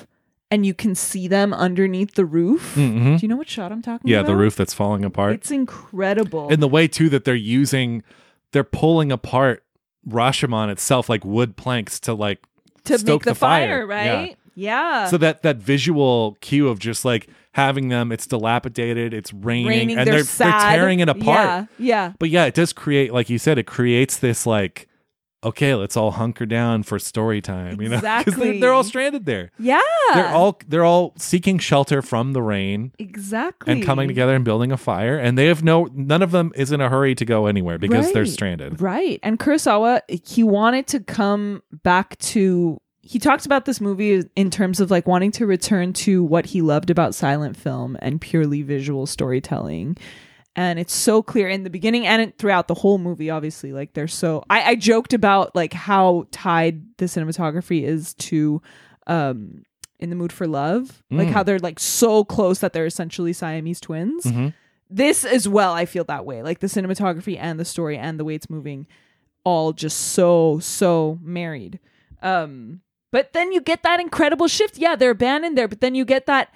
[0.51, 3.17] and you can see them underneath the roof Mhm.
[3.19, 5.33] do you know what shot i'm talking Yeah, about Yeah, the roof that's falling apart,
[5.33, 8.03] it's incredible and the way too that they're using,
[8.51, 9.63] they're pulling apart
[10.07, 12.43] Rashomon itself like wood planks to like
[12.85, 13.67] to stoke make the, the fire.
[13.69, 19.13] fire, right yeah, so that that visual cue of just like having them, it's dilapidated,
[19.13, 20.75] it's raining, raining and they're, they're sad.
[20.75, 21.25] tearing it apart.
[21.47, 24.87] yeah yeah But yeah, it does create, like you said, it creates this like,
[25.43, 28.60] okay, let's all hunker down for story time, you know, because they're, Exactly.
[28.60, 29.51] they're all stranded there.
[29.58, 29.80] yeah
[30.13, 34.71] They're all they're all seeking shelter from the rain exactly and coming together and building
[34.71, 37.45] a fire, and they have no none of them is in a hurry to go
[37.47, 38.82] anywhere because they're stranded.
[38.82, 39.19] Right.
[39.23, 44.80] And Kurosawa, he wanted to come back to he talked about this movie in terms
[44.80, 49.06] of like wanting to return to what he loved about silent film and purely visual
[49.08, 49.97] storytelling.
[50.55, 53.71] And it's so clear in the beginning and throughout the whole movie, obviously.
[53.71, 58.61] Like they're so I, I joked about like how tied the cinematography is to
[59.07, 59.63] um
[59.99, 61.03] in the mood for love.
[61.09, 61.31] Like Mm.
[61.31, 64.53] how they're like so close that they're essentially Siamese twins Mhm.
[64.89, 68.25] this as well i feel that way like the cinematography and the story and the
[68.25, 68.87] way it's moving
[69.45, 71.79] all just so so married
[72.21, 76.03] um but then you get that incredible shift yeah they're abandoned there but then you
[76.03, 76.53] get that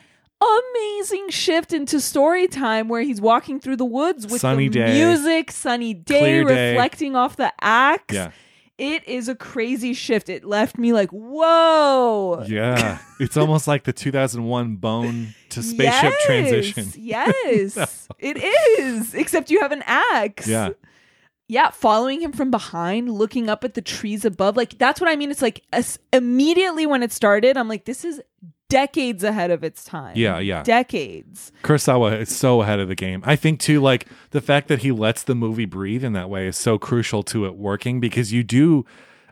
[0.73, 4.93] amazing shift into story time where he's walking through the woods with Sunny the day.
[4.93, 6.71] music sunny day Clear day.
[6.71, 8.31] reflecting off the axe Yeah,
[8.77, 12.99] it is a crazy shift it left me like whoa yeah.
[13.19, 16.85] it's almost like the 2001 Bone to spaceship Yes, transition.
[16.97, 18.37] Yes, it
[18.79, 19.13] is.
[19.13, 20.47] Except you have an axe.
[20.47, 20.69] Yeah.
[21.47, 24.57] Yeah, following him from behind, looking up at the trees above.
[24.57, 25.29] Like, that's what I mean.
[25.29, 28.19] It's like as, immediately when it started, I'm like, this is
[28.69, 30.13] decades ahead of its time.
[30.15, 30.63] Yeah, yeah.
[30.63, 31.51] Decades.
[31.63, 33.21] Kurosawa is so ahead of the game.
[33.25, 36.47] I think too, like the fact that he lets the movie breathe in that way
[36.47, 38.85] is so crucial to it working because you do,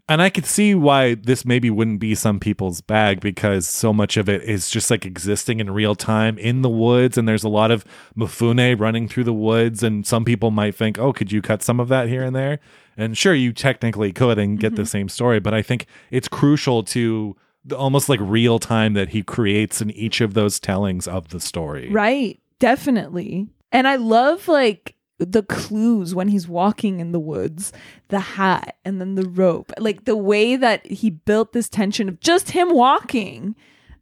[0.10, 4.17] and I could see why this maybe wouldn't be some people's bag because so much
[4.17, 7.50] of it is just like existing in real time in the woods, and there's a
[7.50, 7.86] lot of
[8.17, 11.80] Mifune running through the woods, and some people might think, oh, could you cut some
[11.80, 12.60] of that here and there?
[12.98, 14.88] And sure, you technically could and get the mm-hmm.
[14.88, 17.36] same story, but I think it's crucial to
[17.76, 21.89] almost like real time that he creates in each of those tellings of the story.
[21.89, 22.39] Right.
[22.60, 23.47] Definitely.
[23.71, 27.71] And I love like the clues when he's walking in the woods,
[28.10, 29.71] the hat and then the rope.
[29.78, 33.56] Like the way that he built this tension of just him walking.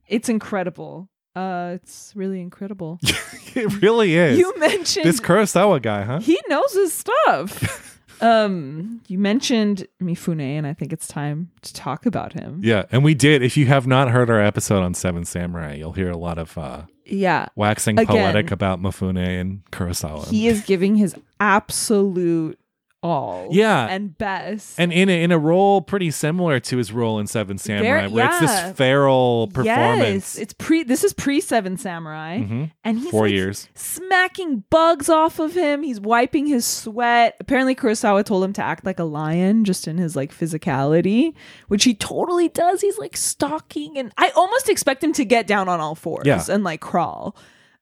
[0.07, 1.09] It's incredible.
[1.35, 2.99] Uh it's really incredible.
[3.53, 4.39] It really is.
[4.39, 6.19] you mentioned this Kurosawa guy, huh?
[6.21, 7.99] he knows his stuff.
[8.21, 12.59] um you mentioned Mifune and I think it's time to talk about him.
[12.63, 13.41] Yeah, and we did.
[13.43, 16.57] If you have not heard our episode on Seven Samurai, you'll hear a lot of
[16.57, 17.47] uh, Yeah.
[17.55, 18.07] waxing Again.
[18.15, 20.27] poetic about Mifune and Kurosawa.
[20.29, 22.57] He is giving his absolute
[23.03, 23.47] all.
[23.51, 23.87] Yeah.
[23.87, 24.79] And best.
[24.79, 28.27] and in a, in a role pretty similar to his role in Seven Samurai, where
[28.27, 30.35] it's this feral performance.
[30.35, 30.83] Yes, it's pre.
[30.83, 32.71] This is pre Seven Samurai, Mhm.
[32.83, 33.67] and he's Four like, years.
[33.73, 35.83] smacking bugs off of him.
[35.83, 37.35] He's wiping his sweat.
[37.39, 41.33] Apparently, Kurosawa told him to act like a lion, just in his like physicality,
[41.67, 42.81] which he totally does.
[42.81, 46.43] He's like stalking, and I almost expect him to get down on all fours Yeah.
[46.49, 47.35] and like crawl.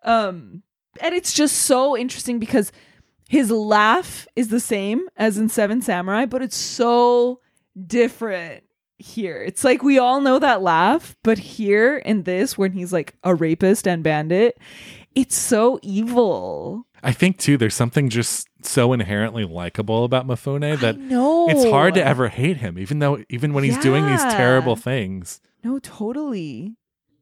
[0.03, 0.63] Um,
[1.01, 2.71] and it's just so interesting because
[3.29, 7.41] his laugh is the same as in Seven Samurai, but it's so
[7.85, 8.63] different
[8.97, 9.43] here.
[9.43, 13.35] It's like we all know that laugh, but here in this, when he's like a
[13.35, 14.57] rapist and bandit,
[15.13, 16.87] it's so evil.
[17.03, 22.03] I think too, there's something just so inherently likable about Mifune that it's hard to
[22.03, 25.39] ever hate him, even though even when he's doing these terrible things.
[25.63, 26.77] No, totally.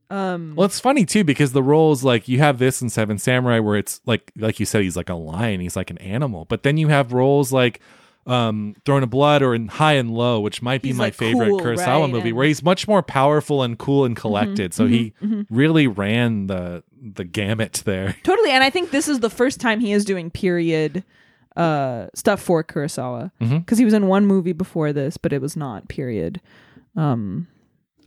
[0.09, 3.59] Um, Well, it's funny too because the roles like you have this in Seven Samurai
[3.59, 6.63] where it's like like you said he's like a lion, he's like an animal, but
[6.63, 7.81] then you have roles like
[8.25, 11.49] um Throne of Blood or in High and Low, which might be my like, favorite
[11.49, 12.09] cool, Kurosawa right?
[12.09, 14.73] movie, And- where he's much more powerful and cool and collected.
[14.73, 15.45] so he mhm.
[15.49, 18.15] really ran the the gamut there.
[18.23, 18.51] totally.
[18.51, 21.03] And I think this is the first time he is doing period
[21.55, 25.55] uh stuff for Kurosawa because he was in one movie before this, but it was
[25.57, 26.39] not period.
[26.95, 27.47] Um,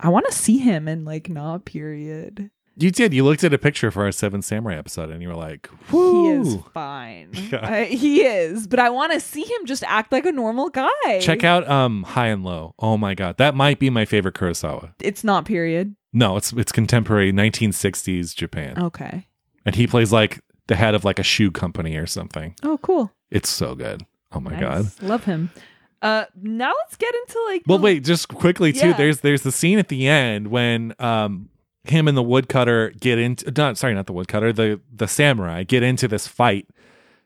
[0.01, 2.49] I want to see him in like not period.
[2.77, 3.13] You did.
[3.13, 6.27] You looked at a picture for our Seven Samurai episode, and you were like, He
[6.29, 7.29] is fine.
[7.51, 7.59] Yeah.
[7.69, 11.19] I- he is, but I want to see him just act like a normal guy.
[11.19, 12.73] Check out um High and Low.
[12.79, 14.93] Oh my god, that might be my favorite Kurosawa.
[15.01, 15.95] It's not period.
[16.13, 19.27] No, it's it's contemporary 1960s Japan, Okay.
[19.65, 22.55] and he plays like the head of like a shoe company or something.
[22.63, 23.11] Oh, cool.
[23.29, 24.05] It's so good.
[24.31, 24.85] Oh my god.
[25.01, 25.51] Love him.
[26.01, 27.63] Uh, now let's get into like.
[27.67, 28.89] Well, the- wait, just quickly too.
[28.89, 28.97] Yeah.
[28.97, 31.49] There's there's the scene at the end when um
[31.83, 35.81] him and the woodcutter get into not sorry not the woodcutter the the samurai get
[35.81, 36.67] into this fight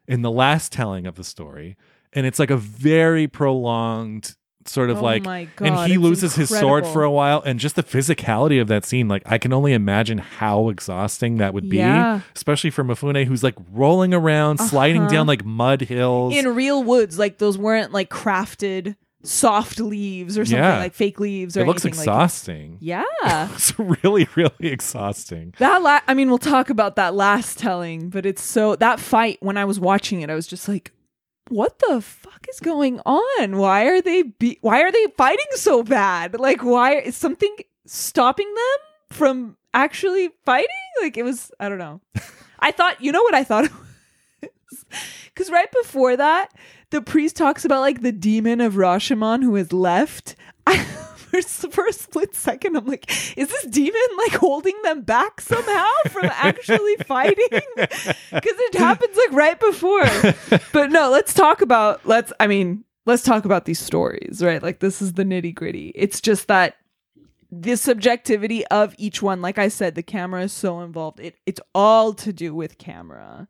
[0.08, 1.76] in the last telling of the story,
[2.14, 4.36] and it's like a very prolonged
[4.68, 7.76] sort of Oh like my and he loses his sword for a while and just
[7.76, 11.78] the physicality of that scene like i can only imagine how exhausting that would be
[11.78, 12.22] Yeah.
[12.36, 15.12] especially for Mifune who's like rolling around sliding Uh-huh.
[15.12, 20.46] down like mud hills in real woods, like those weren't like crafted soft leaves or
[20.46, 20.78] something Yeah.
[20.80, 23.04] like fake leaves or it looks anything like exhausting Yeah.
[23.54, 28.26] it's really really exhausting That la- I mean, we'll talk about that last telling, but
[28.26, 30.92] it's so that fight when I was watching it, I was just like,
[31.50, 33.58] "What the fuck is going on?
[33.58, 36.40] Why are they be- Why are they fighting so bad?
[36.40, 37.56] Like, why is something
[37.86, 40.70] stopping them from actually fighting?
[41.02, 42.02] Like, it was I don't know.
[42.60, 43.70] I thought, you know what I thought?
[44.42, 46.50] Because right before that,
[46.90, 50.36] the priest talks about like the demon of Rashomon who has left.
[50.68, 50.86] I,
[51.42, 55.90] for, for a split second, I'm like, is this demon like holding them back somehow
[56.10, 57.48] from actually fighting?
[57.76, 60.06] Because it happens like right before.
[60.72, 62.32] But no, let's talk about let's.
[62.40, 64.62] I mean, let's talk about these stories, right?
[64.62, 65.92] Like this is the nitty gritty.
[65.96, 66.76] It's just that
[67.52, 71.62] the subjectivity of each one like i said the camera is so involved it it's
[71.74, 73.48] all to do with camera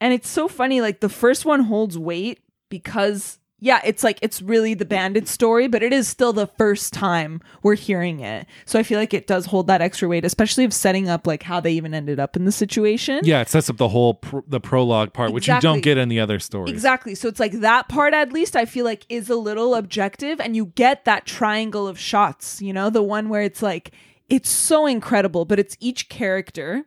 [0.00, 2.38] and it's so funny like the first one holds weight
[2.68, 6.92] because yeah it's like it's really the bandit story but it is still the first
[6.92, 10.64] time we're hearing it so i feel like it does hold that extra weight especially
[10.64, 13.68] of setting up like how they even ended up in the situation Yeah, it sets
[13.70, 16.70] up the whole pr- the prologue part, which you don't get in the other story.
[16.70, 17.14] Exactly.
[17.14, 20.56] So it's like that part, at least, I feel like is a little objective, and
[20.56, 23.92] you get that triangle of shots, you know, the one where it's like,
[24.28, 26.84] it's so incredible, but it's each character,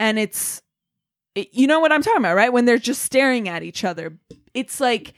[0.00, 0.62] and it's,
[1.34, 2.52] it- you know what I'm talking about, right?
[2.52, 4.18] When they're just staring at each other.
[4.54, 5.14] It's like,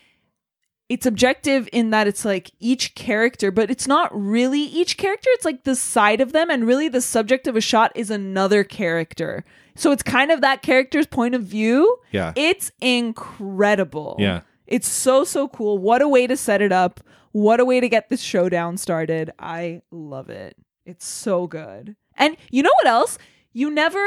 [0.89, 5.31] it's objective in that it's like each character, but it's not really each character.
[5.33, 8.65] It's like the side of them, and really the subject of a shot is another
[8.65, 9.45] character.
[9.77, 11.99] So it's kind of that character's point of view.
[12.13, 12.33] Yeah.
[12.37, 14.17] It's incredible.
[14.19, 14.43] Yeah.
[14.67, 15.79] It's so, so cool.
[15.79, 17.01] What a way to set it up.
[17.33, 19.33] What a way to get this showdown started.
[19.39, 20.57] I love it.
[20.87, 21.97] It's so good.
[22.17, 23.19] And you know what else?
[23.53, 24.07] You never,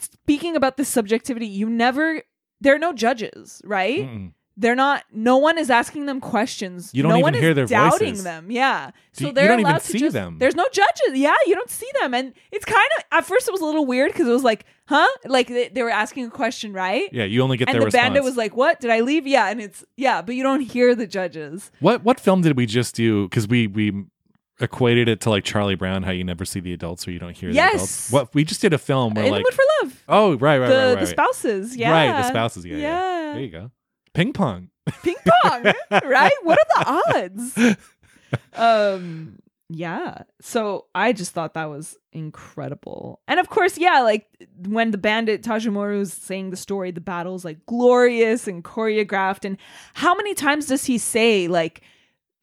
[0.00, 2.22] speaking about this subjectivity, you never,
[2.60, 4.00] there are no judges, right?
[4.00, 4.32] Mm-mm.
[4.56, 6.90] They're not, no one is asking them questions.
[6.94, 8.22] You don't no even one hear is their doubting voices.
[8.24, 8.52] them.
[8.52, 8.92] Yeah.
[9.12, 10.38] So you- you they're don't even allowed to see just- them.
[10.38, 11.10] There's no judges.
[11.18, 11.34] Yeah.
[11.46, 12.14] You don't see them.
[12.14, 14.64] And it's kind of, at first it was a little weird because it was like,
[14.86, 15.08] huh?
[15.26, 17.08] Like they, they were asking a question, right?
[17.12, 18.02] Yeah, you only get and their the response.
[18.04, 18.78] bandit was like, "What?
[18.80, 21.72] Did I leave?" Yeah, and it's yeah, but you don't hear the judges.
[21.80, 23.24] what what film did we just do?
[23.28, 24.04] Because we we
[24.60, 27.36] equated it to like Charlie Brown, how you never see the adults or you don't
[27.36, 27.70] hear Yes.
[27.72, 28.12] the adults.
[28.12, 30.68] What we just did a film where In like Mood for Love, oh right right
[30.68, 33.70] the right right the spouses, yeah, right the spouses yeah, yeah yeah, there you go
[34.14, 34.70] ping pong
[35.02, 35.64] ping pong,
[36.04, 36.32] right?
[36.42, 37.76] What are the odds?
[38.54, 40.22] Um, yeah.
[40.40, 44.26] So I just thought that was incredible, and of course, yeah, like
[44.66, 49.56] when the bandit Tajomaru is saying the story, the battle's like glorious and choreographed, and
[49.94, 51.82] how many times does he say like?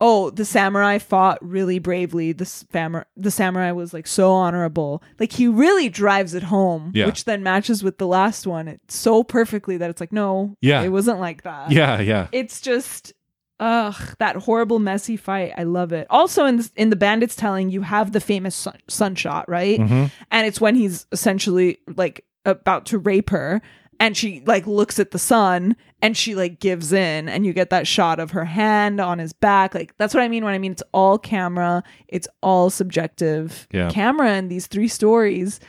[0.03, 2.31] Oh, the samurai fought really bravely.
[2.33, 5.03] The samurai, the samurai was like so honorable.
[5.19, 7.05] Like he really drives it home, Yeah.
[7.05, 8.67] which then matches with the last one.
[8.67, 10.81] It's so perfectly that it's like, no, Yeah.
[10.81, 11.71] it wasn't like that.
[11.71, 13.13] yeah yeah it's just,
[13.59, 15.53] ugh, that horrible messy fight.
[15.55, 16.07] I love it.
[16.09, 19.79] Also, in the, in the bandits telling, you have the famous sun, sun shot, right?
[19.79, 20.09] Mhm.
[20.31, 23.61] and it's when he's essentially like about to rape her
[24.01, 27.69] and she like looks at the sun and she like gives in and you get
[27.69, 29.73] that shot of her hand on his back.
[29.75, 33.89] Like that's what i mean when i mean it's all camera it's all subjective Yeah.
[33.91, 35.59] camera in these three stories.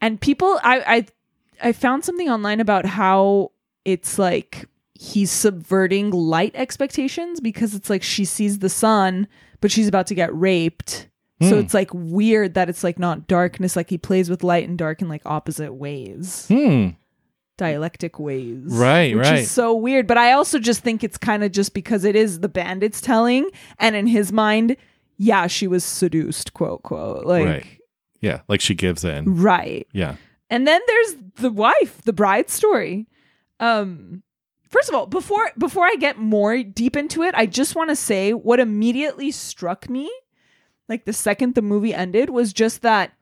[0.00, 3.52] And people i i i found something online about how
[3.84, 9.26] it's like he's subverting light expectations because it's like she sees the sun
[9.60, 11.08] but she's about to get raped.
[11.42, 11.60] So Hmm.
[11.60, 13.74] it's like weird that it's like not darkness.
[13.76, 16.46] Like he plays with light and dark in like opposite ways.
[16.48, 16.88] Hmm
[17.56, 19.38] dialectic ways Right, which right.
[19.40, 20.06] is so weird.
[20.06, 23.48] But i also just think it's kind of just because it is the bandits telling
[23.78, 24.76] and in his mind
[25.18, 27.66] yeah she was seduced quote quote like Right.
[28.20, 29.36] yeah like she gives in.
[29.36, 29.86] Right.
[29.92, 30.16] Yeah.
[30.50, 33.06] And then there's the wife the bride story.
[33.60, 34.22] Um
[34.68, 37.96] First of all, before before I get more deep into it, I just want to
[37.96, 40.10] say what immediately struck me,
[40.88, 43.12] like the second the movie ended, was just that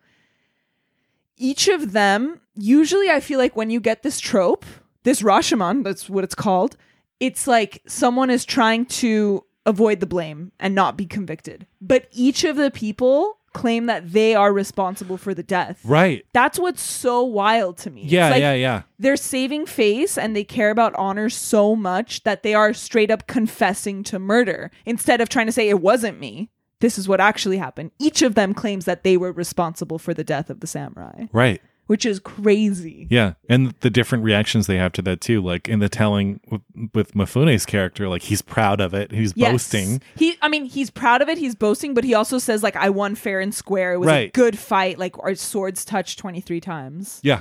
[1.41, 4.65] each of them, usually I feel like when you get this trope,
[5.03, 6.77] this Rashomon, that's what it's called,
[7.19, 11.67] it's like someone is trying to avoid the blame and not be convicted.
[11.81, 15.81] But each of the people claim that they are responsible for the death.
[15.85, 16.25] Right.
[16.33, 18.05] That's what's so wild to me.
[18.05, 18.83] Yeah, like yeah, yeah.
[18.99, 23.27] They're saving face and they care about honor so much that they are straight up
[23.27, 26.51] confessing to murder instead of trying to say it wasn't me.
[26.81, 27.91] This is what actually happened.
[27.99, 31.61] Each of them claims that they were responsible for the death of the samurai, Right.
[31.87, 33.07] which is crazy.
[33.11, 35.43] Yeah, and the different reactions they have to that too.
[35.43, 36.63] Like in the telling with,
[36.95, 39.53] with Mifune's character, like he's proud of it, he's Yes.
[39.53, 40.01] boasting.
[40.17, 41.37] He, I mean, he's proud of it.
[41.39, 43.93] He's boasting, but he also says like, "I won fair and square.
[43.95, 44.99] It was a good fight.
[44.99, 47.41] Like our swords touched twenty three times." Yeah,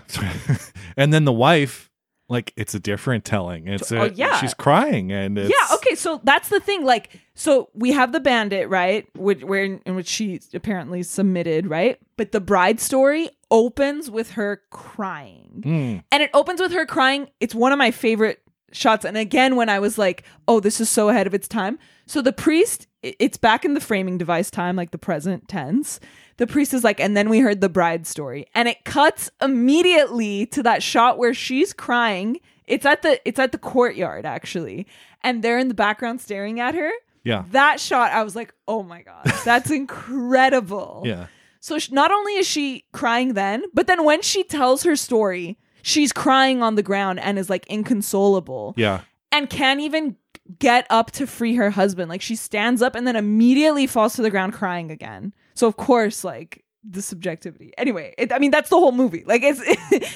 [0.98, 1.90] and then the wife,
[2.30, 3.68] like it's a different telling.
[3.68, 4.38] It's a, Oh, yeah.
[4.40, 6.86] she's crying, and it's, Yeah, okay, so that's the thing.
[6.86, 9.08] Like, so we have the bandit, right?
[9.18, 12.00] Which, where in which she apparently submitted, right?
[12.18, 17.30] But the bride story opens with her crying, Mm, and it opens with her crying.
[17.40, 19.04] It's one of my favorite shots.
[19.04, 22.22] And again, when I was like, "Oh, this is so ahead of its time." So
[22.22, 26.00] the priest, it's back in the framing device time, like the present tense.
[26.40, 30.46] The priest is like, and then we heard the bride story, and it cuts immediately
[30.48, 32.40] to that shot where she's crying.
[32.66, 34.88] It's at the it's at the courtyard actually,
[35.22, 36.92] and they're in the background staring at her.
[37.24, 41.04] yeah, That shot, I was like, oh my god, that's incredible.
[41.06, 41.28] yeah,
[41.60, 45.58] So sh- not only is she crying then, but then when she tells her story,
[45.82, 49.02] she's crying on the ground and is like inconsolable yeah.
[49.32, 50.16] and can't even
[50.60, 52.10] get up to free her husband.
[52.10, 55.34] Like she stands up and then immediately falls to the ground crying again.
[55.60, 57.74] So of course, like the subjectivity.
[57.78, 59.24] Anyway, it, I mean that's the whole movie.
[59.26, 59.60] Like it's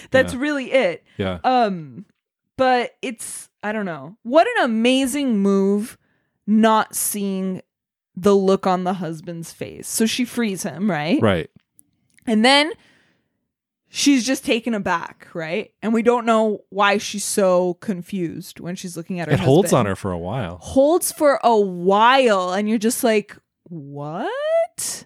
[0.11, 0.39] that's Yeah.
[0.39, 1.03] really it.
[1.17, 1.39] Yeah.
[1.43, 2.05] Um,
[2.57, 4.15] but it's I don't know.
[4.23, 5.97] What an amazing move
[6.47, 7.61] not seeing
[8.15, 9.87] the look on the husband's face.
[9.87, 11.21] So she frees him, right?
[11.21, 11.49] Right.
[12.25, 12.71] And then
[13.89, 15.73] she's just taken aback, right?
[15.81, 19.73] And we don't know why she's so confused when she's looking at her It holds
[19.73, 20.57] on her for a while.
[20.61, 23.35] Holds for a while and you're just like,
[23.67, 25.05] "What?"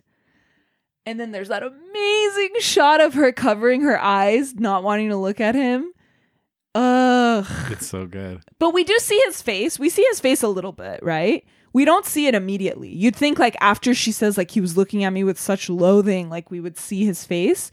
[1.07, 5.39] And then there's that amazing shot of her covering her eyes, not wanting to look
[5.39, 5.93] at him.
[6.75, 7.45] Ugh.
[7.71, 8.41] It's so good.
[8.59, 9.79] But we do see his face.
[9.79, 11.45] We see his face a little bit, right?
[11.71, 12.89] We don't see it immediately.
[12.93, 16.29] You'd think like after she says like he was looking at me with such loathing,
[16.29, 17.71] like we would see his face.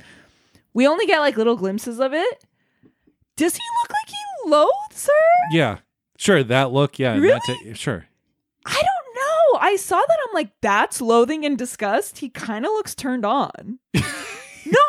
[0.73, 2.45] We only get like little glimpses of it.
[3.37, 5.57] Does he look like he loathes her?
[5.57, 5.79] Yeah.
[6.19, 6.45] Sure.
[6.45, 7.01] That look.
[7.01, 7.17] Yeah.
[7.17, 7.41] Really?
[7.45, 8.07] Ta- sure.
[8.65, 9.04] I don't.
[9.55, 10.19] Oh, I saw that.
[10.29, 12.19] I'm like, that's loathing and disgust.
[12.19, 13.79] He kind of looks turned on.
[13.95, 14.03] no,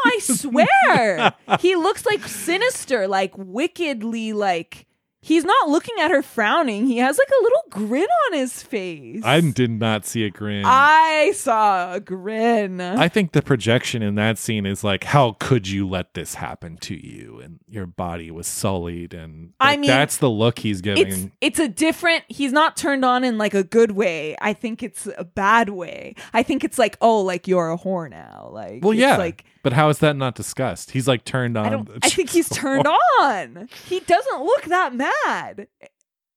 [0.05, 1.33] I swear.
[1.59, 4.84] he looks like sinister, like wickedly, like
[5.25, 6.85] he's not looking at her frowning.
[6.85, 9.23] He has like a little grin on his face.
[9.25, 10.63] I did not see a grin.
[10.65, 12.79] I saw a grin.
[12.79, 16.77] I think the projection in that scene is like, how could you let this happen
[16.77, 17.39] to you?
[17.39, 21.07] And your body was sullied, and I mean, that's the look he's giving.
[21.41, 24.83] it's it's a different he's not turned on in like a good way i think
[24.83, 28.83] it's a bad way i think it's like oh like you're a whore now like
[28.83, 29.17] well, yeah.
[29.17, 30.91] like but how is that not discussed?
[30.91, 31.65] He's like turned on.
[31.65, 35.67] i don't i think he's turned on he doesn't look that mad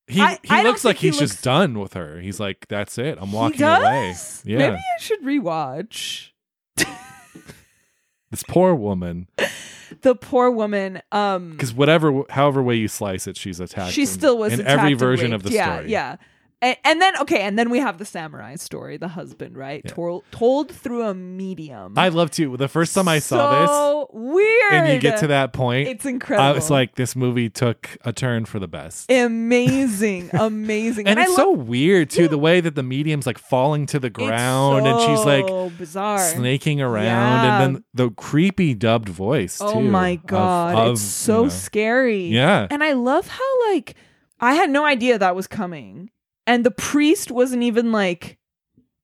[0.09, 2.19] He I- he I looks like think he he's looks- just done with her.
[2.21, 3.19] He's like, that's it.
[3.21, 4.15] I'm walking away.
[4.45, 4.59] Yeah.
[4.59, 6.31] maybe i should rewatch
[8.31, 9.29] This poor woman.
[10.03, 13.93] the poor woman um Because whatever, however way you slice it, she's attacked.
[13.93, 15.91] she in- still was in every version of the yeah, story.
[15.91, 16.17] Yeah,
[16.61, 19.83] and, and then okay, and then we have the samurai story, the husband, right?
[19.85, 19.93] Yeah.
[19.93, 21.95] Told told through a medium.
[21.97, 22.57] I love to.
[22.57, 26.05] The first time I saw this, so weird, and you get to that point, it's
[26.05, 26.47] incredible.
[26.49, 29.11] I was like, this movie took a turn for the best.
[29.11, 33.39] amazing, amazing, and I it's love- so weird too, the way that the medium's like
[33.39, 36.19] falling to the it's ground, and she's like so bizarre.
[36.19, 37.63] snaking around, Yeah.
[37.63, 39.59] and then the creepy dubbed voice.
[39.61, 42.27] Oh too, my god, of, it's you so know- scary.
[42.27, 42.67] Yeah.
[42.71, 43.95] and I love how like
[44.41, 46.11] I had no idea that was coming,
[46.49, 48.39] and the priest wasn't even like,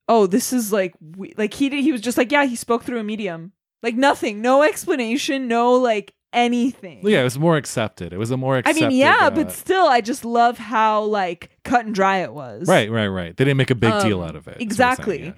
[0.09, 1.35] "Oh, this is like we-.
[1.37, 4.41] like he did." He was just like, "Yeah, he spoke through a medium." Like nothing,
[4.41, 7.01] no explanation, no like anything.
[7.07, 8.13] Yeah, it was more accepted.
[8.13, 11.51] It was a more I mean, yeah, uh, but still, I just love how like
[11.65, 12.67] cut and dry it was.
[12.67, 13.37] right, right, right.
[13.37, 15.25] They didn't make a big deal Um, out of it saying, exactly.
[15.25, 15.33] yeah.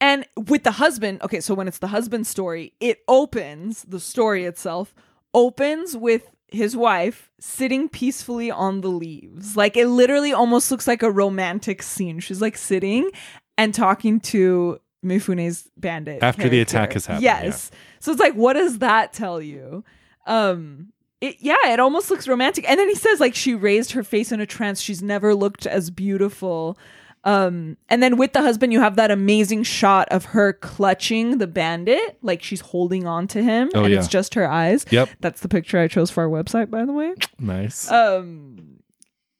[0.00, 4.44] And with the husband, okay, so when it's the husband's story, it opens, the story
[4.44, 4.94] itself
[5.32, 9.56] opens with his wife sitting peacefully on the leaves.
[9.56, 12.20] Like it literally almost looks like a romantic scene.
[12.20, 13.10] She's like sitting
[13.56, 16.22] and talking to Mifune's bandit.
[16.22, 17.70] After the attack has happened, Yes.
[18.00, 19.84] So it's like, what does that tell you?
[20.26, 22.68] Um, it, yeah, it almost looks romantic.
[22.68, 24.80] And then he says like she raised her face in a trance.
[24.80, 26.76] She's never looked as beautiful.
[27.24, 31.46] Um, and then with the husband, you have that amazing shot of her clutching the
[31.46, 33.98] bandit, like she's holding on to him, Oh, and yeah.
[34.00, 34.84] it's just her eyes.
[34.90, 35.08] Yep.
[35.20, 37.14] That's the picture I chose for our website, by the way.
[37.38, 37.90] Nice.
[37.90, 38.78] Um,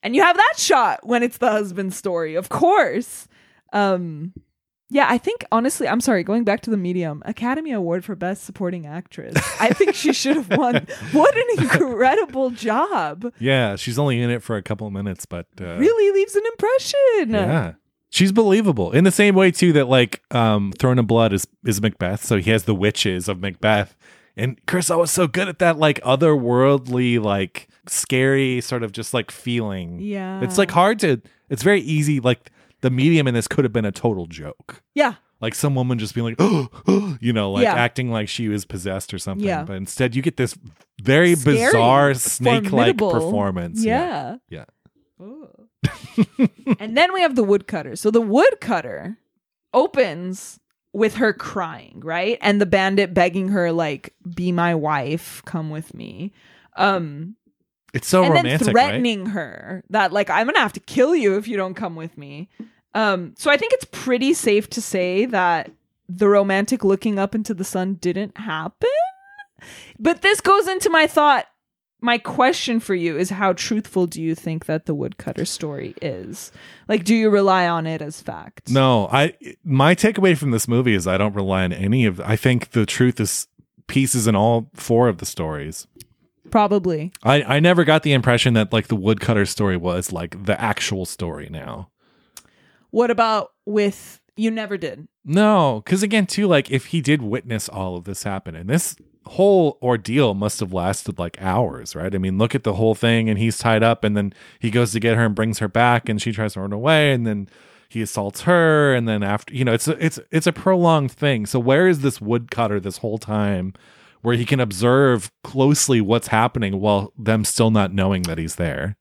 [0.03, 3.27] and you have that shot when it's the husband's story, of course.
[3.73, 4.33] Um,
[4.93, 8.45] yeah, I think honestly, I'm sorry, going back to the medium, Academy Award for Best
[8.45, 9.35] Supporting Actress.
[9.59, 10.87] I think she should have won.
[11.13, 13.33] What an incredible job.
[13.39, 16.43] yeah, she's only in it for a couple of minutes, but uh, Really leaves an
[16.53, 17.31] impression.
[17.31, 17.73] Yeah.
[18.11, 21.81] She's believable in the same way too that like um Throne of Blood is is
[21.81, 23.97] Macbeth, so he has the witches of Macbeth.
[24.37, 29.31] And Kurosawa was so good at that like otherworldly, like scary sort of just like
[29.31, 29.99] feeling.
[30.01, 30.43] Yeah.
[30.43, 32.51] It's like hard to it's very easy, like
[32.83, 34.83] the medium in this could have been a total joke.
[34.95, 35.15] Yeah.
[35.41, 36.69] Like some woman just being like, oh,
[37.21, 37.75] you know, like Yeah.
[37.75, 39.47] acting like she was possessed or something.
[39.47, 39.65] Yeah.
[39.65, 40.57] But instead you get this
[41.01, 43.85] very Scary, bizarre snake like performance.
[43.85, 44.37] Yeah.
[44.49, 44.67] Yeah.
[45.19, 45.49] Oh.
[46.79, 47.97] and then we have the woodcutter.
[47.97, 49.17] So the woodcutter
[49.75, 50.61] opens
[50.93, 52.39] with her crying, right?
[52.41, 56.33] And the bandit begging her like be my wife, come with me.
[56.77, 57.37] Um
[57.93, 58.89] It's so and romantic, then right?
[58.89, 61.97] threatening her that like I'm going to have to kill you if you don't come
[61.97, 62.49] with me.
[62.95, 65.71] Um so I think it's pretty safe to say that
[66.09, 68.89] the romantic looking up into the sun didn't happen.
[69.99, 71.47] But this goes into my thought
[72.05, 76.51] my question for you is how truthful do you think that the woodcutter story is?
[76.89, 78.71] Like do you rely on it as fact?
[78.71, 79.35] No, I
[79.65, 82.87] my takeaway from this movie is I don't rely on any of I think the
[82.87, 83.47] truth is
[83.87, 85.87] pieces in all four of the stories.
[86.53, 87.13] Probably.
[87.25, 91.07] I I never got the impression that like the woodcutter story was like the actual
[91.07, 91.89] story now.
[92.91, 95.09] What about with you never did?
[95.25, 98.95] No, cuz again too like if he did witness all of this happen and this
[99.25, 102.15] whole ordeal must have lasted like hours, right?
[102.15, 104.93] I mean, look at the whole thing and he's tied up and then he goes
[104.93, 107.49] to get her and brings her back and she tries to run away and then
[107.89, 111.47] he assaults her and then after you know it's a, it's it's a prolonged thing.
[111.47, 113.73] So where is this woodcutter this whole time
[114.23, 118.97] where he can observe closely what's happening while them still not knowing that he's there?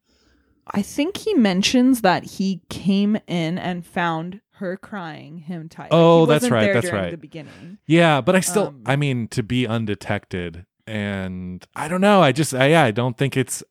[0.74, 5.88] I think he mentions that he came in and found her crying, him tied.
[5.92, 7.12] Oh, that's right, that's right.
[7.12, 7.78] The beginning.
[7.88, 12.22] Yeah, but I still, Um, I mean, to be undetected, and I don't know.
[12.22, 13.64] I just, I, yeah, I don't think it's,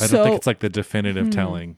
[0.00, 1.30] I so don't think it's like the definitive Hmm.
[1.30, 1.76] telling.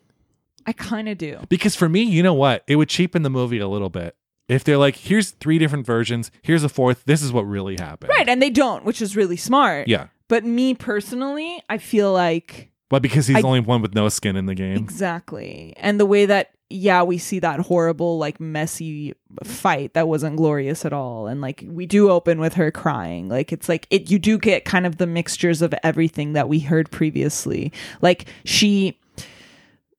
[0.67, 1.39] I kind of do.
[1.49, 2.65] Because for me, you know what?
[2.67, 4.15] It would cheapen the movie a little bit
[4.51, 7.05] if they're like, here's three different versions, here's a fourth.
[7.07, 8.11] This is what really happened.
[8.11, 9.89] Right, and they don't, which is really smart.
[9.89, 13.95] Yeah, But me personally, I feel like but because he's I- the only one with
[13.95, 14.77] no skin in the game.
[14.77, 20.37] exactly, and the way that yeah, we see that horrible like messy fight that wasn't
[20.37, 23.29] glorious at all, and like we do open with her crying.
[23.29, 26.61] Like it's like it you do get kind of the mixtures of everything that we
[26.61, 27.73] heard previously.
[28.03, 29.00] Like she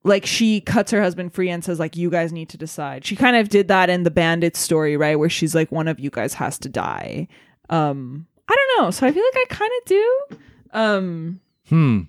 [0.03, 3.05] like she cuts her husband free and says like you guys need to decide.
[3.05, 5.99] She kind of did that in the bandit story right where she's like one of
[5.99, 7.27] you guys has to die.
[7.69, 8.91] Um i don't know.
[8.91, 10.37] So i feel like i kind of do.
[10.73, 11.39] Um
[11.69, 11.99] Hmm.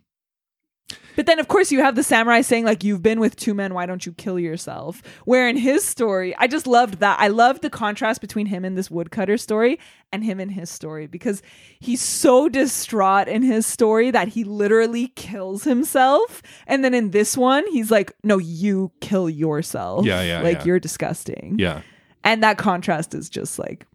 [1.17, 3.75] But then of course you have the samurai saying like you've been with two men
[3.75, 7.63] why don't you kill yourself where in his story i just loved that i loved
[7.63, 9.79] the contrast between him and this woodcutter story
[10.13, 11.43] and him and his story because
[11.81, 17.37] he's so distraught in his story that he literally kills himself and then in this
[17.37, 20.65] one he's like no you kill yourself Yeah, yeah, like yeah.
[20.65, 21.83] you're disgusting Yeah.
[22.25, 23.87] and that contrast is just like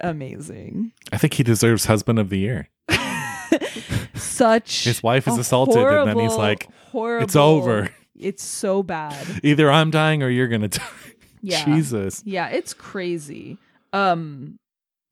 [0.00, 2.68] amazing I think he deserves husband of the year.
[4.34, 9.26] such His wife is assaulted, and then he's like, horrible, "It's over." it's so bad
[9.42, 10.84] Either I'm dying or you're going to die.
[11.46, 11.62] Yeah.
[11.66, 12.22] Jesus.
[12.24, 13.58] Yeah, it's crazy.
[13.92, 14.58] Um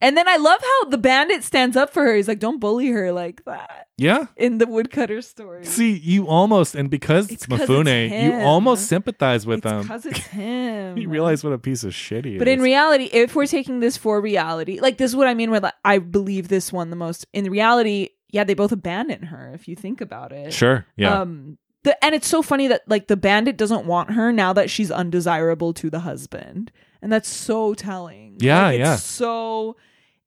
[0.00, 2.16] and then I love how the bandit stands up for her.
[2.16, 4.26] He's like, "Don't bully her like that." Yeah.
[4.36, 9.46] In the woodcutter story, See, you almost, and because it's, Mifune, it's you almost sympathize
[9.46, 9.82] with it's him.
[9.82, 10.98] because it's him.
[10.98, 12.38] You realize what a piece of shit he But is.
[12.40, 15.52] But in reality, if we're taking this for reality, like this is what I mean
[15.52, 17.24] with like, I believe this one the most.
[17.32, 19.52] In reality, yeah, they both abandon her.
[19.54, 20.84] If you think about it, sure.
[20.96, 21.20] Yeah.
[21.20, 24.70] Um, the, and it's so funny that like the bandit doesn't want her now that
[24.70, 28.38] she's undesirable to the husband, and that's so telling.
[28.40, 28.96] Yeah, Like, it's yeah.
[28.96, 29.76] So,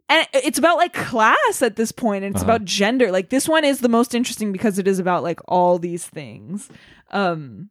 [0.07, 2.51] and it's about like class at this point, and it's Uh-huh.
[2.55, 3.11] about gender.
[3.11, 6.69] Like this one is the most interesting because it is about like all these things.
[7.11, 7.69] Um,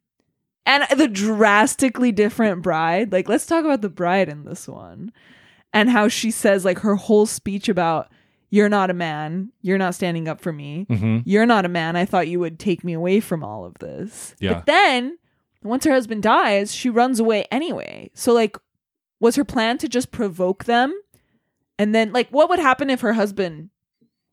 [0.66, 3.12] and the drastically different bride.
[3.12, 5.12] Like, let's talk about the bride in this one,
[5.74, 8.10] and how she says like her whole speech about.
[8.54, 9.50] You're not a man.
[9.62, 11.96] You're not standing up for me hmm you're not a man.
[11.96, 14.36] I thought you would take me away from all of this.
[14.38, 14.54] Yeah.
[14.54, 15.18] But then,
[15.62, 18.10] once her husband dies, she runs away anyway.
[18.14, 18.56] So, like,
[19.18, 20.94] was her plan to just provoke them?
[21.78, 23.70] And then, like, what would happen if her husband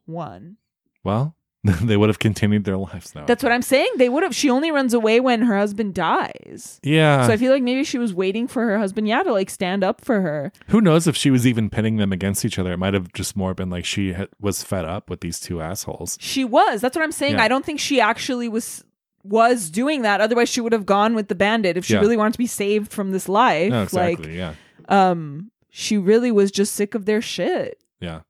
[0.06, 0.58] won?
[1.04, 1.36] Well,
[1.82, 3.26] they would have continued their lives now.
[3.26, 3.88] That's what I'm saying.
[3.98, 4.36] They would have.
[4.36, 6.80] She only runs away when her husband dies.
[6.82, 7.28] yeah.
[7.28, 9.84] So I feel like maybe she was waiting for her husband, yeah, to like stand
[9.84, 10.52] up for her.
[10.70, 12.74] Who knows if she was even pitting them against each other?
[12.74, 15.62] It might have just more been like she had, was fed up with these two
[15.62, 16.18] assholes.
[16.20, 16.82] She was.
[16.82, 17.36] That's what I'm saying.
[17.36, 17.44] Yeah.
[17.44, 18.84] I don't think she actually was
[19.24, 20.20] was doing that.
[20.20, 22.00] Otherwise, she would have gone with the bandit if she Yeah.
[22.00, 23.70] really wanted to be saved from this life.
[23.70, 24.30] No, exactly.
[24.30, 24.54] Like, yeah.
[24.90, 27.78] um, she really was just sick of their shit.
[28.00, 28.22] Yeah.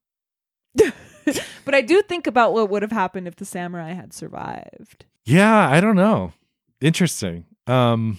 [1.66, 5.06] But I do think about what would have happened if the samurai had survived.
[5.26, 5.70] Yeah.
[5.70, 6.34] I don't know.
[6.82, 7.46] Interesting.
[7.68, 8.18] Um,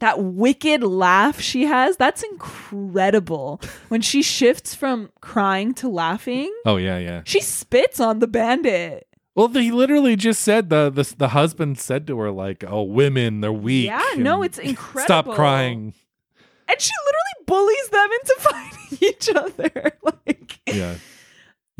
[0.00, 3.60] That wicked laugh she has, that's incredible.
[3.88, 6.98] when she shifts from crying to laughing, oh, yeah.
[6.98, 7.22] Yeah.
[7.24, 9.06] she spits on the bandit.
[9.36, 13.40] Well, he literally just said the, the the husband said to her like, "Oh, women,
[13.40, 15.04] they're weak." Yeah, no, it's incredible.
[15.04, 15.94] Stop crying.
[16.68, 19.92] And she literally bullies them into fighting each other.
[20.26, 20.94] like Yeah,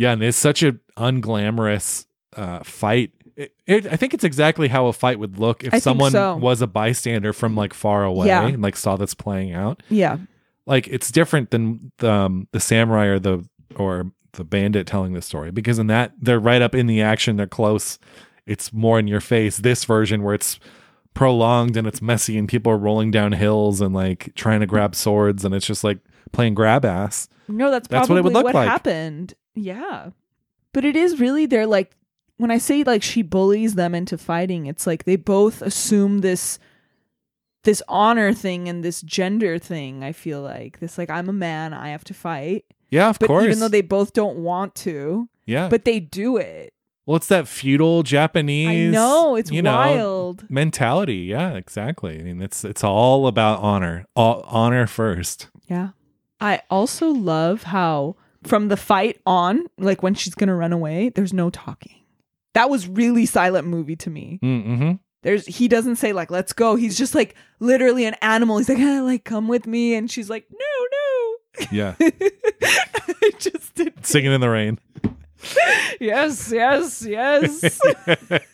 [0.01, 3.13] yeah, and it's such a unglamorous uh, fight.
[3.37, 6.37] It, it, I think it's exactly how a fight would look if I someone so.
[6.37, 8.47] was a bystander from like far away Yeah.
[8.47, 9.83] and like saw this playing out.
[9.91, 10.17] Yeah.
[10.65, 13.47] Like it's different than the um, the samurai or the
[13.77, 17.37] or the bandit telling the story because in that they're right up in the action,
[17.37, 17.99] they're close.
[18.47, 19.59] It's more in your face.
[19.59, 20.59] This version where it's
[21.13, 24.95] prolonged and it's messy and people are rolling down hills and like trying to grab
[24.95, 25.99] swords and it's just like
[26.33, 27.29] playing grab ass.
[27.57, 28.69] No, that's That's what it would look like.
[28.69, 29.35] happened.
[29.55, 30.11] Yeah.
[30.73, 31.97] But it is really they're like
[32.37, 36.59] when I say like she bullies them into fighting, it's like they both assume this
[37.65, 40.81] this honor thing and this gender thing, I feel like.
[40.81, 42.65] This like I'm a man, I have to fight.
[42.89, 43.45] Yeah, of But course.
[43.45, 45.69] even though they both don't want to, yeah.
[45.69, 46.73] but they do it.
[47.07, 50.49] well, it's that feudal Japanese I know, it's you know, wild.
[50.51, 51.17] mentality.
[51.19, 52.19] Yeah, exactly.
[52.19, 54.07] I mean, it's it's all about honor.
[54.17, 55.49] All, honor first.
[55.69, 55.91] Yeah.
[56.41, 61.33] I also love how from the fight on, like when she's gonna run away, there's
[61.33, 61.97] no talking.
[62.55, 64.39] That was really silent movie to me.
[64.43, 64.93] Mm-hmm.
[65.23, 66.77] There's he doesn't say like let's go.
[66.77, 68.59] He's just like literally an animal.
[68.59, 71.67] He's like ah, like come with me, and she's like no no.
[71.71, 74.07] Yeah, I just did.
[74.07, 74.79] singing in the rain.
[76.01, 77.81] Yes yes yes.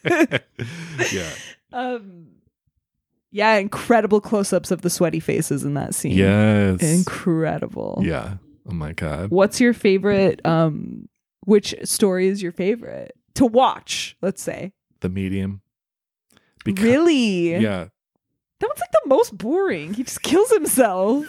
[1.12, 1.30] yeah.
[1.72, 2.26] um,
[3.30, 6.12] yeah, incredible close-ups of the sweaty faces in that scene.
[6.12, 6.82] Yes.
[6.82, 8.00] incredible.
[8.04, 8.34] yeah.
[8.68, 9.30] Oh my god.
[9.30, 10.44] What's your favorite?
[10.44, 11.08] Um,
[11.44, 14.16] which story is your favorite to watch?
[14.22, 14.72] Let's say.
[15.00, 15.60] The medium.
[16.66, 17.52] really?
[17.56, 17.88] Yeah.
[18.58, 19.94] That one's like the most boring.
[19.94, 21.26] He just kills himself.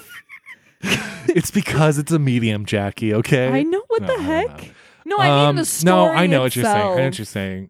[1.28, 3.14] it's because it's a medium, Jackie.
[3.14, 3.48] Okay.
[3.50, 4.72] I know what No, the heck.
[5.06, 5.96] No, I mean Um, the story.
[5.96, 6.76] No, I know what you're saying.
[6.76, 7.70] I know what you're saying.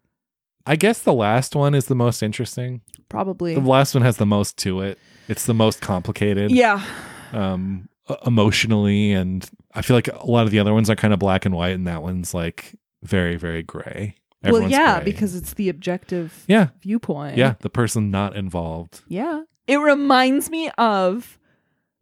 [0.68, 2.82] I guess the last one is the most interesting.
[3.08, 3.54] Probably.
[3.54, 4.98] The last one has the most to it.
[5.28, 6.50] It's the most complicated.
[6.50, 6.84] Yeah.
[7.32, 7.88] um
[8.24, 11.44] emotionally and i feel like a lot of the other ones are kind of black
[11.44, 15.04] and white and that one's like very very gray well, yeah, gray.
[15.12, 17.36] because it's the objective yeah viewpoint.
[17.36, 19.42] yeah the person not involved Yeah.
[19.66, 21.38] It reminds me of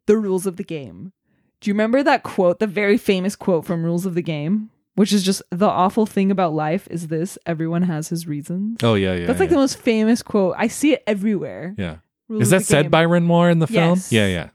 [0.06, 1.12] the rules of the game.
[1.60, 4.70] Do you remember that quote, the very famous quote from Rules of the Game?
[4.96, 8.78] Which is just the awful thing about life is this everyone has his reasons.
[8.82, 9.54] oh yeah yeah That's like yeah.
[9.56, 10.54] the most famous quote.
[10.58, 11.74] I see it everywhere.
[11.78, 11.96] yeah
[12.28, 14.10] Rules is that said by Renoir in the film Yes.
[14.12, 14.48] yeah yeah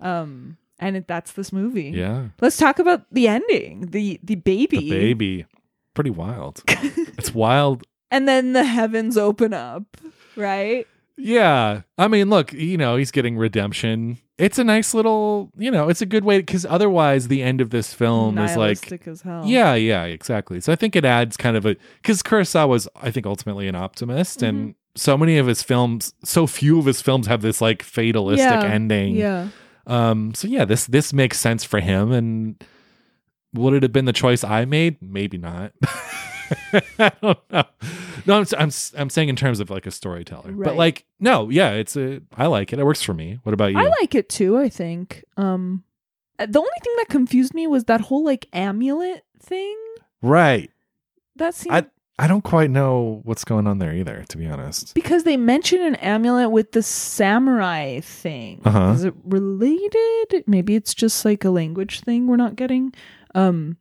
[0.00, 1.92] um and it, that's this movie.
[1.94, 3.86] yeah Let's talk about the ending.
[3.90, 4.78] The the baby.
[4.78, 5.46] the baby
[5.94, 9.84] pretty wild it's wild And then the heavens open up,
[10.36, 10.86] right?
[11.16, 15.88] yeah i mean look you know he's getting redemption it's a nice little you know
[15.88, 19.22] it's a good way because otherwise the end of this film is like Nihilistic as
[19.22, 19.42] hell.
[19.46, 20.60] Yeah, yeah, exactly.
[20.60, 23.74] So I think it adds kind of a because Kurosawa was, I think, ultimately an
[23.76, 24.46] optimist, Mm-hmm.
[24.48, 28.48] and so many of his films, so few of his films have this like fatalistic
[28.48, 29.16] Yeah, ending.
[29.16, 29.48] Yeah.
[29.86, 30.34] Um.
[30.34, 32.62] So yeah, this this makes sense for him, and
[33.54, 34.96] would it have been the choice I made?
[35.02, 35.72] Maybe not.
[36.98, 37.64] I don't know.
[38.26, 41.72] No, I'm, I'm I'm saying in terms of like a storyteller, but like no, yeah,
[41.72, 42.78] it's a I like it.
[42.78, 43.38] It works for me.
[43.42, 43.78] What about you?
[43.78, 45.24] I like it too, I think.
[45.36, 45.84] Um
[46.38, 49.76] uh, the only thing that confused me was that whole like amulet thing.
[50.22, 50.70] right.
[51.36, 51.84] That seemed I
[52.16, 54.94] I don't quite know what's going on there either, to be honest.
[54.94, 58.60] because they mention an amulet with the samurai thing.
[58.64, 58.92] Uh-huh.
[58.94, 60.44] Is it related?
[60.46, 62.92] Maybe it's just like a language thing we're not getting.
[63.34, 63.76] Um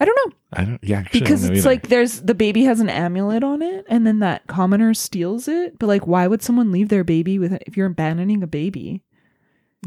[0.00, 0.36] I don't know.
[0.52, 0.78] I don't.
[0.84, 1.68] Yeah, actually, because don't it's either.
[1.70, 5.78] like there's the baby has an amulet on it and then that commoner steals it
[5.78, 9.02] but like why would someone leave their baby with if you're abandoning a baby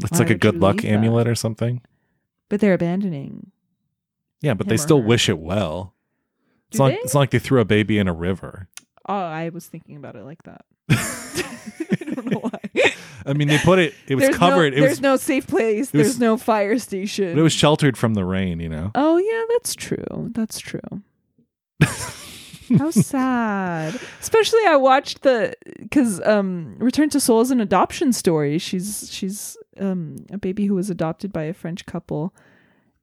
[0.02, 0.88] it's like a good luck leave that?
[0.98, 1.80] amulet or something.
[2.48, 3.50] but they're abandoning
[4.42, 5.06] Yeah, but they still her.
[5.06, 5.94] wish it well.
[6.70, 6.92] It's not.
[6.92, 8.68] It's not like they threw a baby in a river.
[9.08, 10.64] oh i was thinking about it like that
[12.22, 12.92] don't know why
[13.26, 13.94] I mean, they put it.
[14.08, 14.72] It was there's covered.
[14.72, 15.00] no, it there's was.
[15.00, 18.58] no safe place was- there's no fire station but it was sheltered from the rain.
[18.60, 18.90] You know.
[18.94, 20.80] oh yeah that's true that's true
[22.78, 24.00] How sad.
[24.20, 25.54] Especially I watched the
[25.90, 28.58] cuz um Return to Seoul is an adoption story.
[28.58, 32.34] She's she's um a baby who was adopted by a French couple.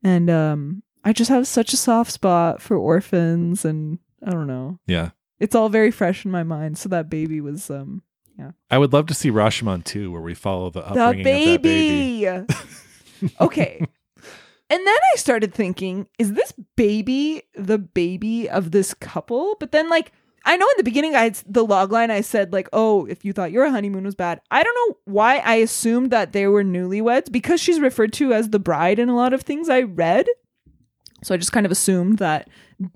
[0.03, 4.79] And um I just have such a soft spot for orphans and I don't know.
[4.87, 5.11] Yeah.
[5.39, 6.77] It's all very fresh in my mind.
[6.77, 8.01] So that baby was um
[8.69, 11.61] I would love to see Rashomon 2 where we follow the the upbringing of that
[11.61, 12.25] baby.
[12.25, 13.33] baby.
[13.41, 13.85] okay.
[14.71, 19.55] And then I started thinking, is this baby the baby of this couple?
[19.59, 20.11] But then, like,
[20.45, 23.33] I know in the beginning, I the log line I said like, "Oh, if you
[23.33, 27.31] thought your honeymoon was bad," I don't know why I assumed that they were newlyweds
[27.31, 30.27] because she's referred to as the bride in a lot of things I read.
[31.23, 32.49] So I just kind of assumed that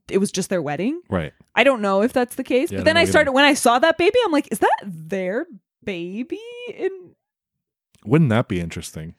[0.10, 1.02] it was just their wedding.
[1.10, 1.34] Right.
[1.56, 2.72] I don't know if that's the case.
[2.72, 5.46] Yeah, but then I started when I saw that baby, I'm like, is that their
[5.84, 6.40] baby?
[6.74, 7.12] In
[8.06, 9.16] Wouldn't that be interesting?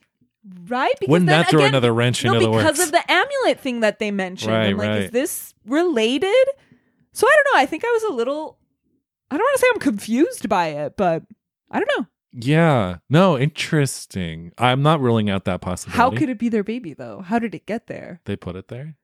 [0.67, 0.93] right?
[0.99, 2.63] Because Wouldn't that throw again- another wrench no, into the works?
[2.63, 4.53] because of the amulet thing that they mentioned.
[4.53, 6.45] Right, I'm like, is this related?
[7.13, 7.61] So I don't know.
[7.61, 8.57] I think I was a little.
[9.31, 11.23] I don't want to say I'm confused by it, but
[11.71, 12.05] I don't know.
[12.33, 12.97] yeah.
[13.09, 14.51] No, interesting.
[14.57, 15.97] I'm not ruling out that possibility.
[15.97, 17.21] How could it be their baby though?
[17.21, 18.21] How did it get there?
[18.25, 18.97] they put it there?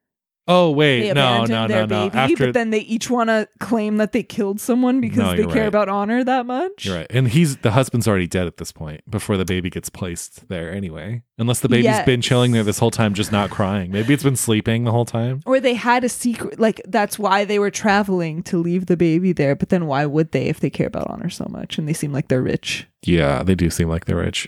[0.48, 2.10] Oh wait, They no, no, no, no.
[2.10, 5.36] baby, After but then they each want to claim that they killed someone because No,
[5.36, 5.68] they care right.
[5.68, 6.86] about honor that much.
[6.86, 7.08] You're right.
[7.12, 10.74] And he's the husband's already dead at this point before the baby gets placed there
[10.74, 11.22] anyway.
[11.38, 12.06] Unless the baby's Yes.
[12.06, 13.92] been chilling there this whole time, just not crying.
[13.92, 15.42] Maybe it's been sleeping the whole time.
[15.46, 19.32] Or they had a secret, like that's why they were traveling to leave the baby
[19.34, 19.56] there.
[19.56, 22.12] But then why would they if they care about honor so much and they seem
[22.12, 22.88] like they're rich?
[23.04, 24.48] Yeah, they do seem like they're rich.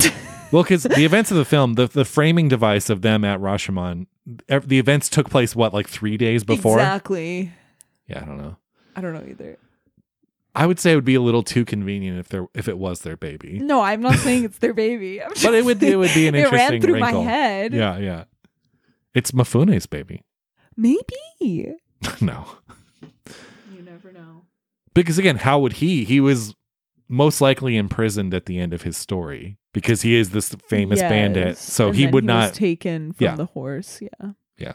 [0.51, 4.07] well, because the events of the film, the, the framing device of them at Rashomon,
[4.25, 6.79] the events took place, what, like three days before?
[6.79, 7.51] Exactly.
[8.07, 8.57] Yeah, I don't know.
[8.95, 9.57] I don't know either.
[10.55, 13.01] I would say it would be a little too convenient if there if it was
[13.01, 13.59] their baby.
[13.59, 15.21] No, I'm not saying it's their baby.
[15.21, 17.23] I'm But it would it would be an it interesting ran through wrinkle.
[17.23, 17.73] my head.
[17.73, 18.23] Yeah, yeah.
[19.13, 20.23] It's Mifune's baby.
[20.77, 21.73] Maybe.
[22.21, 22.45] no.
[23.73, 24.43] You never know.
[24.93, 26.03] Because again, how would he?
[26.03, 26.53] He was
[27.07, 31.57] most likely imprisoned at the end of his story because he is this famous bandit.
[31.57, 32.53] So And he would was not.
[32.53, 33.35] taken from Yeah.
[33.35, 33.99] the horse.
[34.01, 34.31] Yeah.
[34.57, 34.73] Yeah.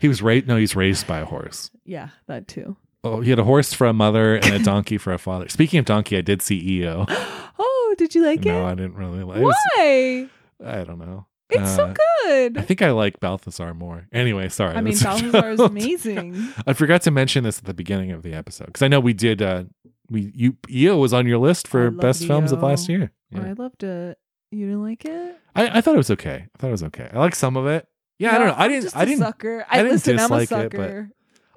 [0.00, 0.46] He was raised.
[0.46, 1.70] No, he's raised by a horse.
[1.84, 2.76] Yeah, that too.
[3.04, 5.48] Oh, he had a horse for a mother and a donkey for a father.
[5.48, 7.06] Speaking of donkey, I did see EO.
[7.60, 8.60] Oh, did you like no, it?
[8.60, 9.38] No, I didn't really like.
[9.38, 10.28] It was, Why?
[10.64, 11.26] I don't know.
[11.50, 11.94] It's so Uh,
[12.26, 12.58] good.
[12.58, 14.06] I think I like Balthazar more.
[14.12, 14.76] Anyway, sorry.
[14.76, 16.36] I mean, Balthazar is amazing.
[16.66, 19.12] I forgot to mention this at the beginning of the episode because I know we
[19.14, 19.40] did.
[19.42, 19.64] uh
[20.10, 23.12] We you EO was on your list for best films of last year.
[23.34, 23.48] Oh, Yeah.
[23.48, 24.18] I loved it.
[24.50, 25.36] You didn't like it?
[25.54, 26.46] I, I thought it was okay.
[26.54, 27.10] I thought it was okay.
[27.12, 27.86] I like some of it.
[28.18, 28.54] Yeah, I don't know.
[28.56, 28.96] I didn't.
[28.96, 29.20] I didn't.
[29.20, 29.66] Sucker.
[29.70, 30.16] I I, didn't listen.
[30.16, 31.04] Dislike it, but-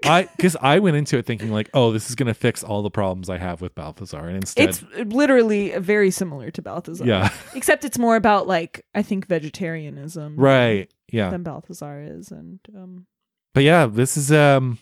[0.04, 2.90] I because I went into it thinking like, oh, this is gonna fix all the
[2.90, 4.84] problems I have with Balthazar, and instead, It's
[5.14, 7.06] literally very similar to Balthazar.
[7.06, 10.38] yeah, Except it's more about like I think vegetarianism.
[10.38, 11.30] right, yeah.
[11.30, 13.06] Than Balthazar is, and um,
[13.54, 14.80] But yeah, this is um,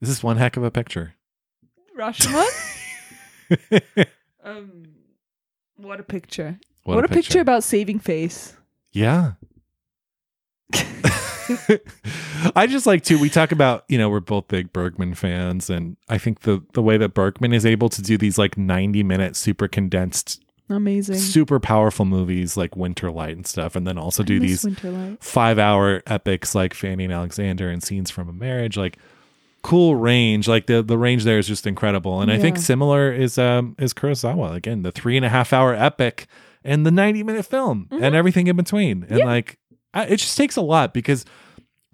[0.00, 1.14] this is one heck of a picture.
[1.98, 2.48] Rashomon.
[4.44, 4.84] um,
[5.76, 6.58] what a picture!
[6.84, 7.40] What, a, picture.
[7.40, 8.56] about saving face.
[8.92, 9.32] Yeah.
[12.56, 15.96] I just like to we talk about, you know, we're both big Bergman fans and
[16.08, 19.36] I think the the way that Bergman is able to do these like 90 minute
[19.36, 21.16] super condensed Amazing.
[21.16, 26.74] super powerful movies like Winterlight and stuff and then also do these 5-hour epics like
[26.74, 28.98] Fanny and Alexander and Scenes from a Marriage like
[29.62, 33.38] cool range like the the range there is just incredible and I think similar is
[33.38, 36.26] um is Kurosawa again the three and a half hour epic
[36.64, 39.18] and the 90 minute film and everything in between and Mm-hmm.
[39.18, 39.24] Yeah.
[39.24, 39.58] like
[39.94, 41.24] I, it just takes a lot because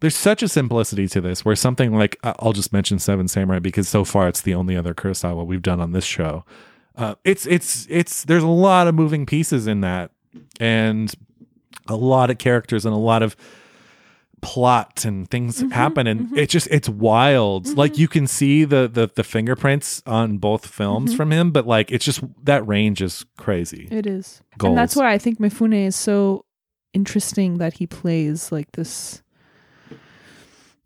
[0.01, 3.89] there's such a simplicity to this where something like I'll just mention Seven Samurai because
[3.89, 6.45] so far it's the only other Kurosawa we've done on this show.
[6.97, 10.11] Uh, it's it's it's there's a lot of moving pieces in that
[10.61, 11.13] and
[11.89, 13.35] a lot of characters and a lot of
[14.41, 18.89] plot and things Mm-hmm, happen and it just it's wild like you can see the,
[18.89, 21.17] the the fingerprints on both films Mm-hmm.
[21.17, 24.43] from him but like it's just that range is crazy It is.
[24.59, 24.71] Goals.
[24.71, 26.45] And that's why I think Mifune is so
[26.95, 29.23] interesting that he plays like this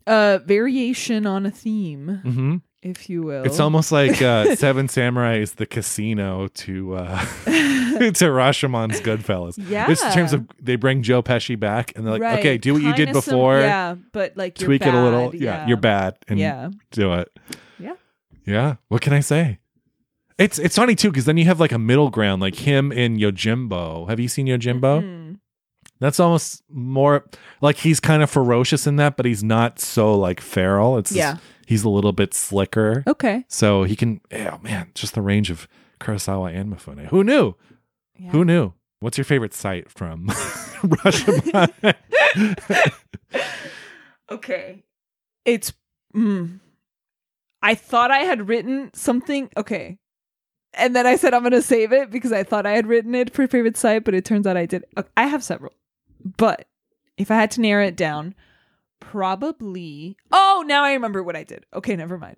[0.07, 3.43] uh variation on a theme, hmm if you will.
[3.43, 9.55] It's almost like uh, Seven Samurai is the casino to uh, to Rashomon's Goodfellas.
[9.69, 9.87] Yeah.
[9.87, 12.39] Just in terms of they bring Joe Pesci back and they're like, Right.
[12.39, 15.01] okay, do what you did Kinda some- before, yeah, but like you're tweak it a
[15.03, 15.31] little.
[15.31, 16.69] bad, Yeah, you're bad, and Yeah.
[16.91, 17.29] do it.
[17.79, 17.93] Yeah.
[18.45, 18.75] Yeah.
[18.89, 19.59] What can I say?
[20.37, 23.19] It's it's funny too because then you have like a middle ground, like him and
[23.19, 24.09] Yojimbo.
[24.09, 25.03] Have you seen Yojimbo?
[25.03, 25.39] Mm.
[25.99, 27.23] That's almost more
[27.61, 30.97] like he's kind of ferocious in that, but he's not so like feral.
[30.97, 31.37] It's Yeah.
[31.67, 33.03] He's a little bit slicker.
[33.07, 33.45] Okay.
[33.47, 35.67] So he can, oh man, just the range of
[35.99, 37.07] Kurosawa and Mifune.
[37.07, 37.55] Who knew?
[38.17, 38.31] Yeah.
[38.31, 38.73] Who knew?
[38.99, 41.95] What's your favorite sight from Rashomon?
[44.31, 44.83] Okay.
[45.45, 45.73] It's
[46.15, 46.59] mm,
[47.61, 49.49] I thought I had written something.
[49.55, 49.99] Okay.
[50.73, 53.13] And then I said I'm going to save it because I thought I had written
[53.13, 54.85] it for favorite sight, but it turns out I did.
[54.97, 55.73] Uh, I have several.
[56.37, 56.67] But
[57.17, 58.33] if I had to narrow it down,
[59.11, 60.17] probably.
[60.31, 61.65] Oh, now I remember what I did.
[61.73, 62.37] Okay, never mind.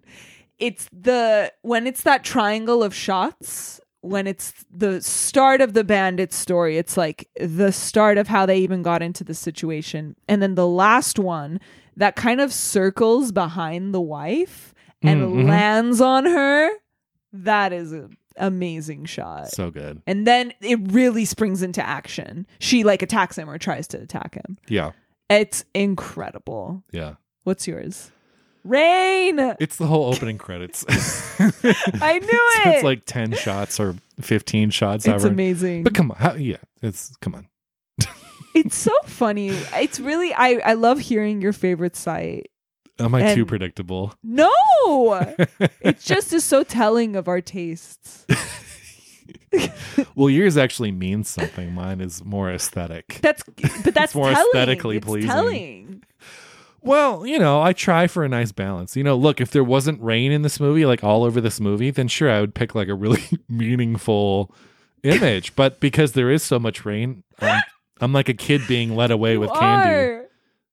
[0.59, 6.31] It's the when it's that triangle of shots when it's the start of the bandit
[6.31, 10.15] story, it's like the start of how they even got into the situation.
[10.27, 11.59] And then the last one
[11.97, 15.49] that kind of circles behind the wife and Mm, mhm.
[15.49, 16.69] lands on her,
[17.33, 19.49] that is an amazing shot.
[19.49, 20.03] So good.
[20.05, 22.45] and then it really springs into action.
[22.59, 24.59] She like attacks him or tries to attack him.
[24.67, 24.91] Yeah.
[25.29, 26.83] It's incredible.
[26.91, 27.15] Yeah.
[27.43, 28.11] What's yours?
[28.63, 29.39] Rain.
[29.59, 30.85] It's the whole opening credits.
[31.39, 32.27] I knew
[32.63, 32.75] So it.
[32.75, 35.05] it's like 10 shots or 15 shots.
[35.05, 35.27] it's however.
[35.27, 35.83] amazing.
[35.83, 36.17] But come on.
[36.17, 36.57] How, yeah.
[36.81, 37.47] It's, come on.
[38.55, 39.49] It's so funny.
[39.73, 42.47] It's really I I love hearing your favorite sight.
[42.99, 44.13] Am I too predictable?
[44.23, 44.49] No.
[45.81, 48.25] it just is so telling of our tastes.
[50.15, 51.73] well, yours actually means something.
[51.73, 53.19] Mine is more aesthetic.
[53.21, 53.43] That's
[53.83, 54.47] but that's more telling.
[54.53, 55.29] aesthetically It's pleasing.
[55.29, 56.03] telling.
[56.81, 58.95] Well, you know, I try for a nice balance.
[58.95, 61.89] You know, look, if there wasn't rain in this movie, like all over this movie,
[61.89, 64.53] then sure, I would pick like a really meaningful
[65.01, 65.55] image.
[65.55, 67.63] But because there is so much rain, I'm,
[68.01, 69.89] I'm like a kid being led away You with candy.
[69.95, 70.25] are.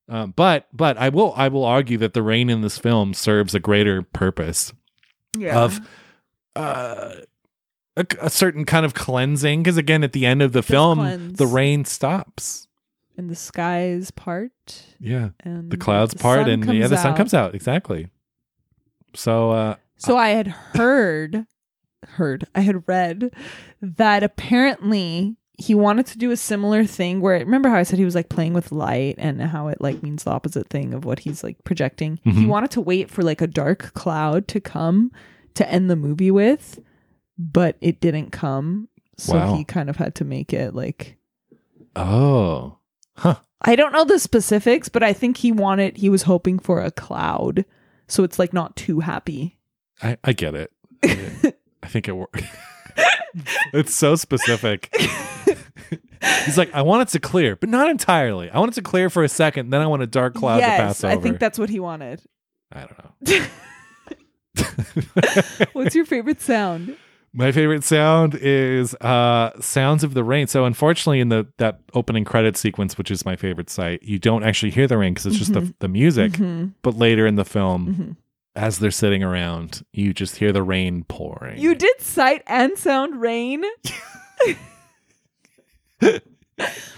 [0.09, 3.55] Um, but but I will I will argue that the rain in this film serves
[3.55, 4.73] a greater purpose
[5.35, 5.59] Yeah.
[5.63, 5.79] of
[6.57, 7.13] uh,
[7.97, 9.63] a, a certain kind of cleansing.
[9.63, 11.37] Because again, at the end of the film, cleanse.
[11.37, 12.67] the rain stops.
[13.17, 14.51] and the skies part
[14.99, 17.17] Yeah, and the clouds the part, and yeah, the sun out.
[17.17, 18.09] comes out exactly.
[19.15, 21.45] So uh, So I had heard,
[22.07, 23.31] heard, I had read
[23.81, 28.05] that apparently he wanted to do a similar thing where remember how I said he
[28.05, 31.19] was like playing with light and how it like means the opposite thing of what
[31.19, 32.19] he's like projecting.
[32.23, 32.47] He Mhm.
[32.47, 35.11] wanted to wait for like a dark cloud to come
[35.53, 36.79] to end the movie with,
[37.37, 38.89] but it didn't come.
[39.17, 39.55] So Wow.
[39.55, 41.17] he kind of had to make it like
[41.95, 42.79] oh,
[43.17, 43.35] huh.
[43.61, 46.91] I don't know the specifics, but I think he wanted he was hoping for a
[46.91, 47.65] cloud.
[48.07, 49.57] So it's like not too happy.
[50.01, 50.71] I, I get it.
[51.83, 52.43] I think it worked.
[53.73, 54.93] it's so specific.
[56.45, 58.49] He's like, I want it to clear, but not entirely.
[58.49, 60.77] I want it to clear for a second, then I want a dark cloud yes,
[60.77, 61.13] to pass over.
[61.13, 62.21] I think that's what he wanted.
[62.71, 63.45] I don't know.
[65.73, 66.95] What's your favorite sound?
[67.35, 70.45] My favorite sound is uh sounds of the rain.
[70.47, 74.43] So unfortunately in the that opening credit sequence, which is my favorite sight, you don't
[74.43, 76.33] actually hear the rain because it's just the the music.
[76.33, 76.73] Mhm.
[76.83, 78.15] But later in the film, Mhm.
[78.55, 81.59] as they're sitting around, you just hear the rain pouring.
[81.59, 83.63] You did sight and sound rain.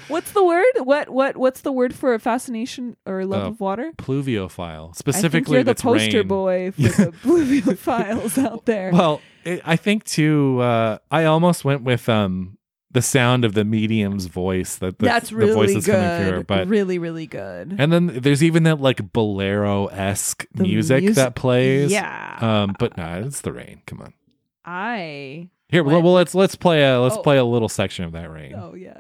[0.08, 0.66] what's the word?
[0.84, 3.91] What what what's the word for a fascination or love Uh, of water?
[3.97, 4.84] pluviophile.
[4.84, 6.28] I think Specifically you're the poster rain.
[6.28, 8.91] boy for the pluviophiles out there.
[8.91, 10.60] Well, it, I think too.
[10.60, 12.58] Uh, I almost went with um
[12.91, 14.78] the sound of the medium's voice.
[14.78, 16.38] That the, that's the really voice that's coming through.
[16.39, 16.47] good.
[16.47, 17.76] But really, really good.
[17.78, 21.91] and then there's even that like bolero esque The music mus- that plays.
[21.91, 22.38] Yeah.
[22.39, 23.82] Um, but nah, it's the rain.
[23.86, 24.14] Come on.
[24.64, 27.22] I Here, well, let's let's play a let's Oh.
[27.22, 28.56] play a little section of that rain.
[28.56, 28.99] Oh yeah.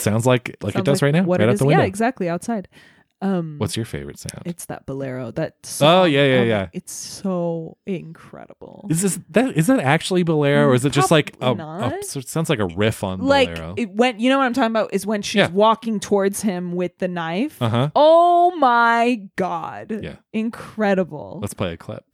[0.00, 1.58] Sounds like like it Sounds does right now, what right it out is.
[1.60, 1.82] the window.
[1.82, 2.68] Yeah, exactly outside.
[3.22, 4.42] Um What's your favorite sound?
[4.46, 5.30] it's that bolero.
[5.30, 6.10] That Oh, song.
[6.10, 6.66] yeah, yeah, my- yeah.
[6.72, 8.86] It's so incredible.
[8.88, 11.66] Is this that is that actually bolero or is it just like a, Probably a
[11.66, 12.04] not.
[12.04, 13.74] so it sounds like a riff on like bolero?
[13.76, 15.50] it went you know what I'm talking about is when she's Yeah.
[15.50, 17.60] walking towards him with the knife.
[17.60, 17.90] Uh huh.
[17.94, 20.00] Oh my god.
[20.02, 20.16] Yeah.
[20.32, 21.40] Incredible.
[21.42, 22.04] Let's play a clip.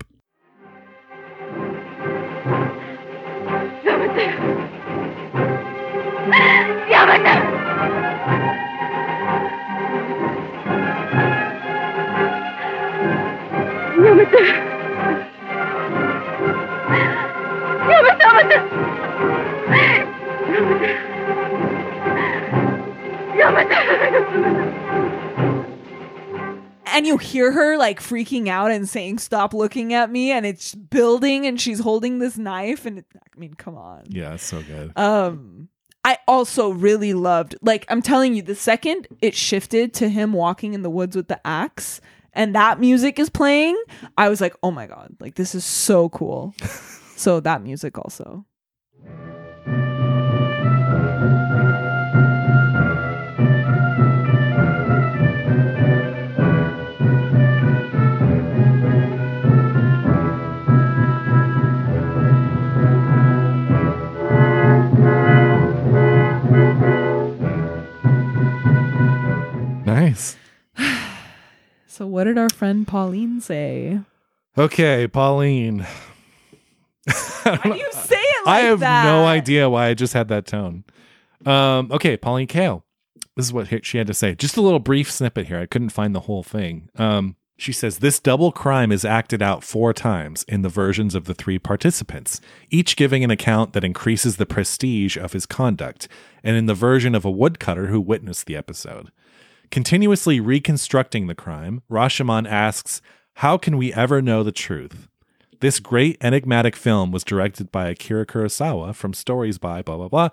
[26.96, 30.74] And you hear her like freaking out and saying stop looking at me and it's
[30.74, 34.04] building and she's holding this knife and it, I mean come on.
[34.08, 34.92] Yeah, it's so good.
[34.96, 35.55] Um
[36.06, 40.72] I also really loved like I'm telling you the second it shifted to him walking
[40.72, 42.00] in the woods with the axe
[42.32, 43.82] and that music is playing,
[44.16, 46.54] I was like, "Oh my god, like this is so cool."
[47.16, 48.44] so that music also.
[70.16, 70.36] Nice.
[71.88, 74.00] So, what did our friend Pauline say?
[74.58, 75.86] Okay, Pauline.
[77.42, 79.04] Why do you say it like I have that?
[79.04, 80.84] no idea why I just had that tone.
[81.46, 82.82] Um, okay, Pauline Kael.
[83.34, 84.34] This is what she had to say.
[84.34, 85.58] Just a little brief snippet here.
[85.58, 86.90] I couldn't find the whole thing.
[86.96, 91.24] Um, she says this double crime is acted out four times in the versions of
[91.24, 96.08] the three participants, each giving an account that increases the prestige of his conduct,
[96.44, 99.10] and in the version of a woodcutter who witnessed the episode.
[99.70, 103.02] Continuously reconstructing the crime, Rashomon asks,
[103.34, 105.08] How can we ever know the truth?
[105.60, 110.28] This great enigmatic film was directed by Akira Kurosawa from stories by blah, blah, blah.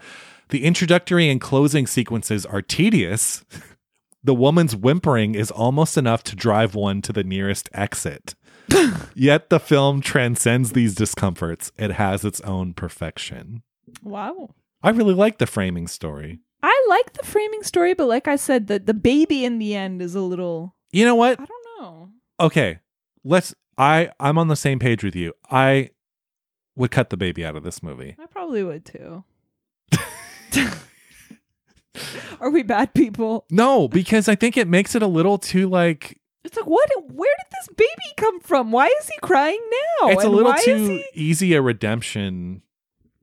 [0.49, 3.43] The introductory and closing sequences are tedious.
[4.23, 8.35] the woman's whimpering is almost enough to drive one to the nearest exit.
[9.15, 11.71] Yet the film transcends these discomforts.
[11.77, 13.63] It has its own perfection.
[14.01, 14.49] Wow.
[14.81, 16.39] I really like the framing story.
[16.63, 20.01] I like the framing story, but like I said, the, the baby in the end
[20.01, 20.75] is a little.
[20.91, 21.39] You know what?
[21.39, 22.09] I don't know.
[22.39, 22.79] Okay.
[23.25, 25.33] Let's I I'm on the same page with you.
[25.51, 25.89] I
[26.75, 28.15] would cut the baby out of this movie.
[28.19, 29.23] I probably would too.
[32.39, 33.45] Are we bad people?
[33.51, 36.89] No, because I think it makes it a little too like It's like, what?
[37.11, 38.71] Where did this baby come from?
[38.71, 39.61] Why is he crying
[40.01, 40.09] now?
[40.09, 42.61] it's a little too he- easy a redemption,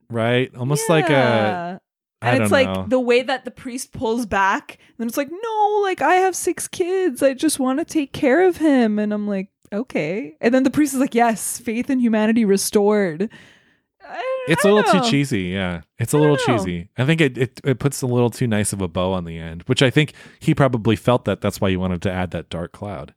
[0.08, 0.54] right?
[0.54, 1.78] Almost like a Yeah.
[2.22, 2.84] And it's like know.
[2.88, 6.68] the way that the priest pulls back, and it's like, no, like I have six
[6.68, 7.22] kids.
[7.22, 8.98] I just want to take care of him.
[8.98, 10.36] And I'm like, okay.
[10.40, 13.30] And then the priest is like, yes, faith in humanity restored.
[14.06, 15.02] I- it's I a little know.
[15.02, 15.82] too cheesy, yeah.
[15.98, 16.58] It's a little know.
[16.58, 16.88] cheesy.
[16.98, 19.38] I think it, it it puts a little too nice of a bow on the
[19.38, 21.40] end, which I think he probably felt that.
[21.40, 23.14] That's why he wanted to add that dark cloud.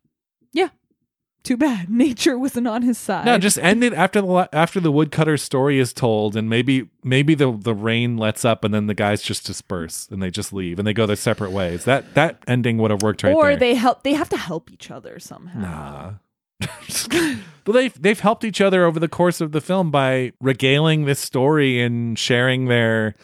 [1.44, 1.90] Too bad.
[1.94, 3.26] Nature wasn't on his side.
[3.26, 7.36] No, just end it after the after the woodcutter story is told, and maybe maybe
[7.36, 10.80] the the rain lets up, and then the guys just disperse and they just leave
[10.80, 11.84] and they go their separate ways.
[11.86, 13.58] That that ending would have worked right or there.
[13.58, 14.04] they help.
[14.04, 15.60] They have to help each other somehow.
[15.60, 16.14] Nah.
[17.66, 21.20] but they've they've helped each other over the course of the film by regaling this
[21.20, 23.16] story and sharing their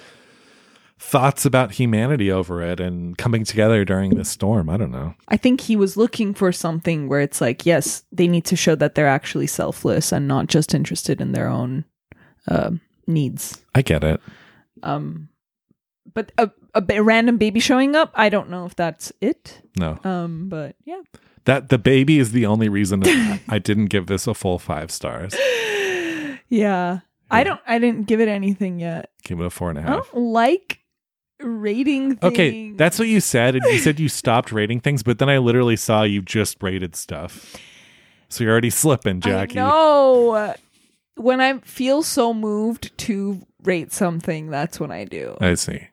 [1.02, 4.70] thoughts about humanity over it and coming together during this storm.
[4.70, 5.16] I don't know.
[5.30, 8.76] I think he was looking for something where it's like, yes, they need to show
[8.76, 11.86] that they're actually selfless and not just interested in their own
[12.50, 12.72] uh,
[13.08, 13.62] needs.
[13.74, 14.20] I get it.
[14.84, 15.30] Um,
[16.14, 19.62] but a, a ba- random baby showing up, I don't know if that's it.
[19.78, 20.00] No.
[20.04, 21.02] Um, but yeah,
[21.46, 23.04] That the baby is the only reason
[23.48, 25.34] I didn't give this a full 5 stars.
[26.50, 27.00] yeah.
[27.32, 27.62] I don't.
[27.68, 29.12] I didn't give it anything yet.
[29.24, 29.90] Give it a four and a half.
[29.90, 30.80] a I don't like
[31.40, 32.18] rating.
[32.18, 32.34] Things.
[32.34, 35.38] Okay, that's what you said, and you said you stopped rating things, but then I
[35.38, 37.56] literally saw you just rated stuff.
[38.30, 39.56] So you're already slipping, Jackie.
[39.56, 40.54] No.
[41.16, 45.38] When I feel so moved to rate something, that's when I do.
[45.42, 45.88] I see.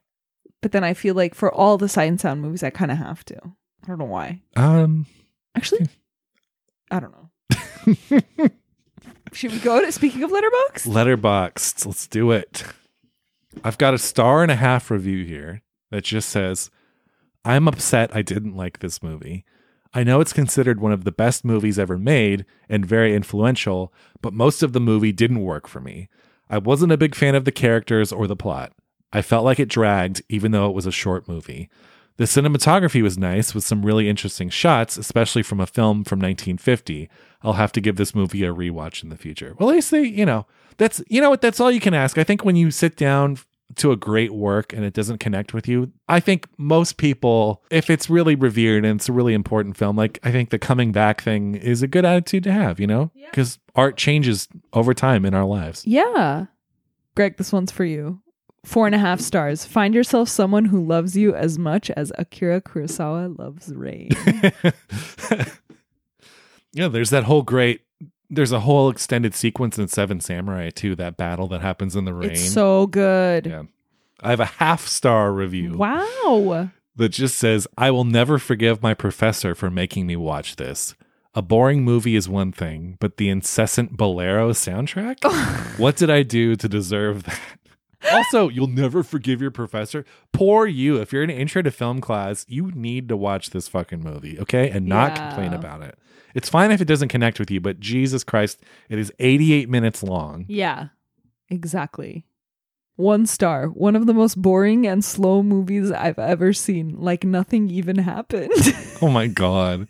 [0.63, 2.99] But then I feel like for all the sight and sound movies, I kind of
[2.99, 3.37] have to.
[3.37, 4.41] I don't know why.
[4.57, 5.07] Um,
[5.55, 5.89] Actually,
[6.91, 7.31] I don't know.
[9.33, 10.87] Should we go to speaking of Letterboxd?
[10.87, 11.87] Letterboxd.
[11.87, 12.65] Let's do it.
[13.65, 16.71] I've got a star and a half review here that just says,
[17.45, 19.45] I'm upset I didn't like this movie.
[19.95, 24.33] I know it's considered one of the best movies ever made and very influential, but
[24.35, 26.09] most of the movie didn't work for me.
[26.51, 28.73] I wasn't a big fan of the characters or the plot.
[29.13, 31.71] I felt like it dragged, even though it was a short movie.
[32.19, 37.09] The cinematography was nice with some really interesting shots, especially from a film from 1950.
[37.43, 39.55] I'll have to give this movie a rewatch in the future.
[39.59, 40.47] Well, at least they, you know,
[40.79, 42.19] that's, you know what, that's all you can ask.
[42.19, 43.39] I think when you sit down
[43.77, 47.91] to a great work and it doesn't connect with you, I think most people, if
[47.91, 51.21] it's really revered and it's a really important film, like I think the coming back
[51.21, 53.11] thing is a good attitude to have, you know?
[53.15, 53.29] Yeah.
[53.31, 55.87] Because art changes over time in our lives.
[55.87, 56.47] Yeah.
[57.15, 58.21] Greg, this one's for you.
[58.65, 59.65] Four and a half stars.
[59.65, 64.11] Find yourself someone who loves you as much as Akira Kurosawa loves rain.
[66.77, 67.81] yeah, there's that whole great.
[68.29, 70.95] There's a whole extended sequence in Seven Samurai too.
[70.97, 72.31] That battle that happens in the rain.
[72.33, 73.47] it's so good.
[73.47, 73.63] yeah,
[74.21, 76.71] I have a half star review Wow.
[76.97, 80.95] that just says, "I will never forgive my professor for making me watch this."
[81.35, 85.19] A boring movie is one thing, but the incessant bolero soundtrack?
[85.79, 87.41] what did I do to deserve that?
[88.13, 90.05] Also, you'll never forgive your professor.
[90.33, 90.97] Poor you.
[91.01, 94.71] If you're in intro to film class, you need to watch this fucking movie, okay?
[94.71, 95.29] And not Yeah.
[95.29, 95.99] complain about it.
[96.37, 98.61] It's fine if it doesn't connect with you, but Jesus Christ,
[98.91, 100.45] it is 88 minutes long.
[100.49, 100.89] Yeah,
[101.49, 102.27] exactly.
[102.97, 103.67] One star.
[103.69, 106.95] One of the most boring and slow movies I've ever seen.
[106.99, 108.53] Like nothing even happened.
[109.03, 109.89] Oh my God.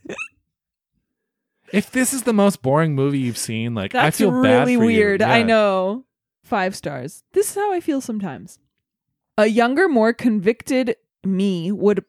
[1.72, 4.74] if this is the most boring movie you've seen, like, I That's feel bad really
[4.76, 4.86] for you.
[4.98, 5.22] weird.
[5.22, 6.04] I know.
[6.42, 7.22] Five stars.
[7.32, 8.58] This is how I feel sometimes.
[9.38, 12.04] A younger, more convicted me would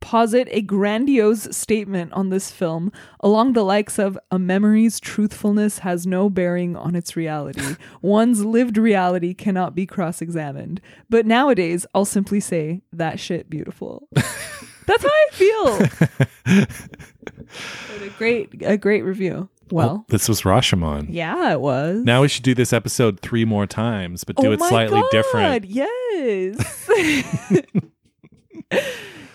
[0.00, 2.90] posit a grandiose statement on this film
[3.20, 7.76] along the likes of a memory's truthfulness has no bearing on its reality.
[8.02, 10.80] One's lived reality cannot be cross examined.
[11.08, 14.08] But nowadays, I'll simply say, that shit beautiful.
[14.86, 16.66] That's how I feel.
[18.02, 19.48] A great, a great review.
[19.72, 21.06] Oh, well, this was Rashomon.
[21.10, 22.02] yeah, it was.
[22.04, 25.00] Now we should do this episode three more times, but do Oh it my slightly
[25.00, 25.64] God, different.
[25.66, 26.56] Yes.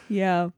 [0.09, 0.49] Yeah.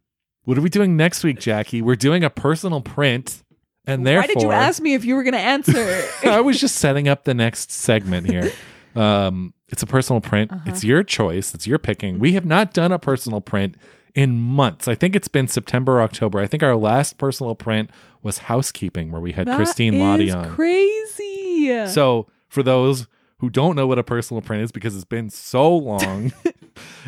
[0.44, 1.82] What are we doing next week, Jackie?
[1.82, 3.44] We're doing a personal print,
[3.86, 6.04] and therefore, Why did you ask me if you were going to answer?
[6.24, 8.52] I was just setting up the next segment here.
[8.96, 10.52] Um, it's a personal print.
[10.52, 10.64] Uh-huh.
[10.66, 11.54] It's your choice.
[11.54, 12.18] It's your picking.
[12.18, 13.76] We have not done a personal print
[14.16, 14.88] in months.
[14.88, 16.40] I think it's been September, or October.
[16.40, 17.92] I think our last personal print
[18.24, 20.50] was housekeeping, where we had That Christine Lottie on.
[20.56, 21.86] Crazy.
[21.86, 23.06] So, for those
[23.38, 26.34] who don't know what a personal print is because it's been so long,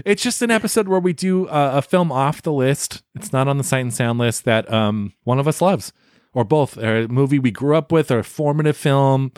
[0.05, 3.03] it's just an episode where we do uh, a film off the list.
[3.15, 5.91] It's not on the sight and sound list that um, one of us loves,
[6.33, 6.77] or both.
[6.77, 9.31] Or a movie we grew up with, or a formative film,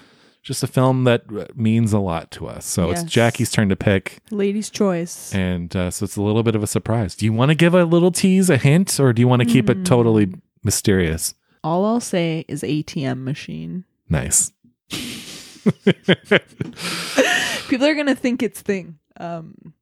[0.44, 2.66] just a film that uh, means a lot to us.
[2.66, 3.04] So Yes.
[3.04, 5.34] it's Jackie's turn to pick, Lady's choice.
[5.36, 7.16] and uh, so it's a little bit of a surprise.
[7.16, 9.48] Do you want to give a little tease, a hint, or do you want to
[9.48, 11.34] keep it totally mysterious?
[11.64, 13.86] All I'll say is ATM machine.
[14.10, 14.52] Nice.
[17.70, 18.98] People are going to think it's thing.
[19.18, 19.74] Um,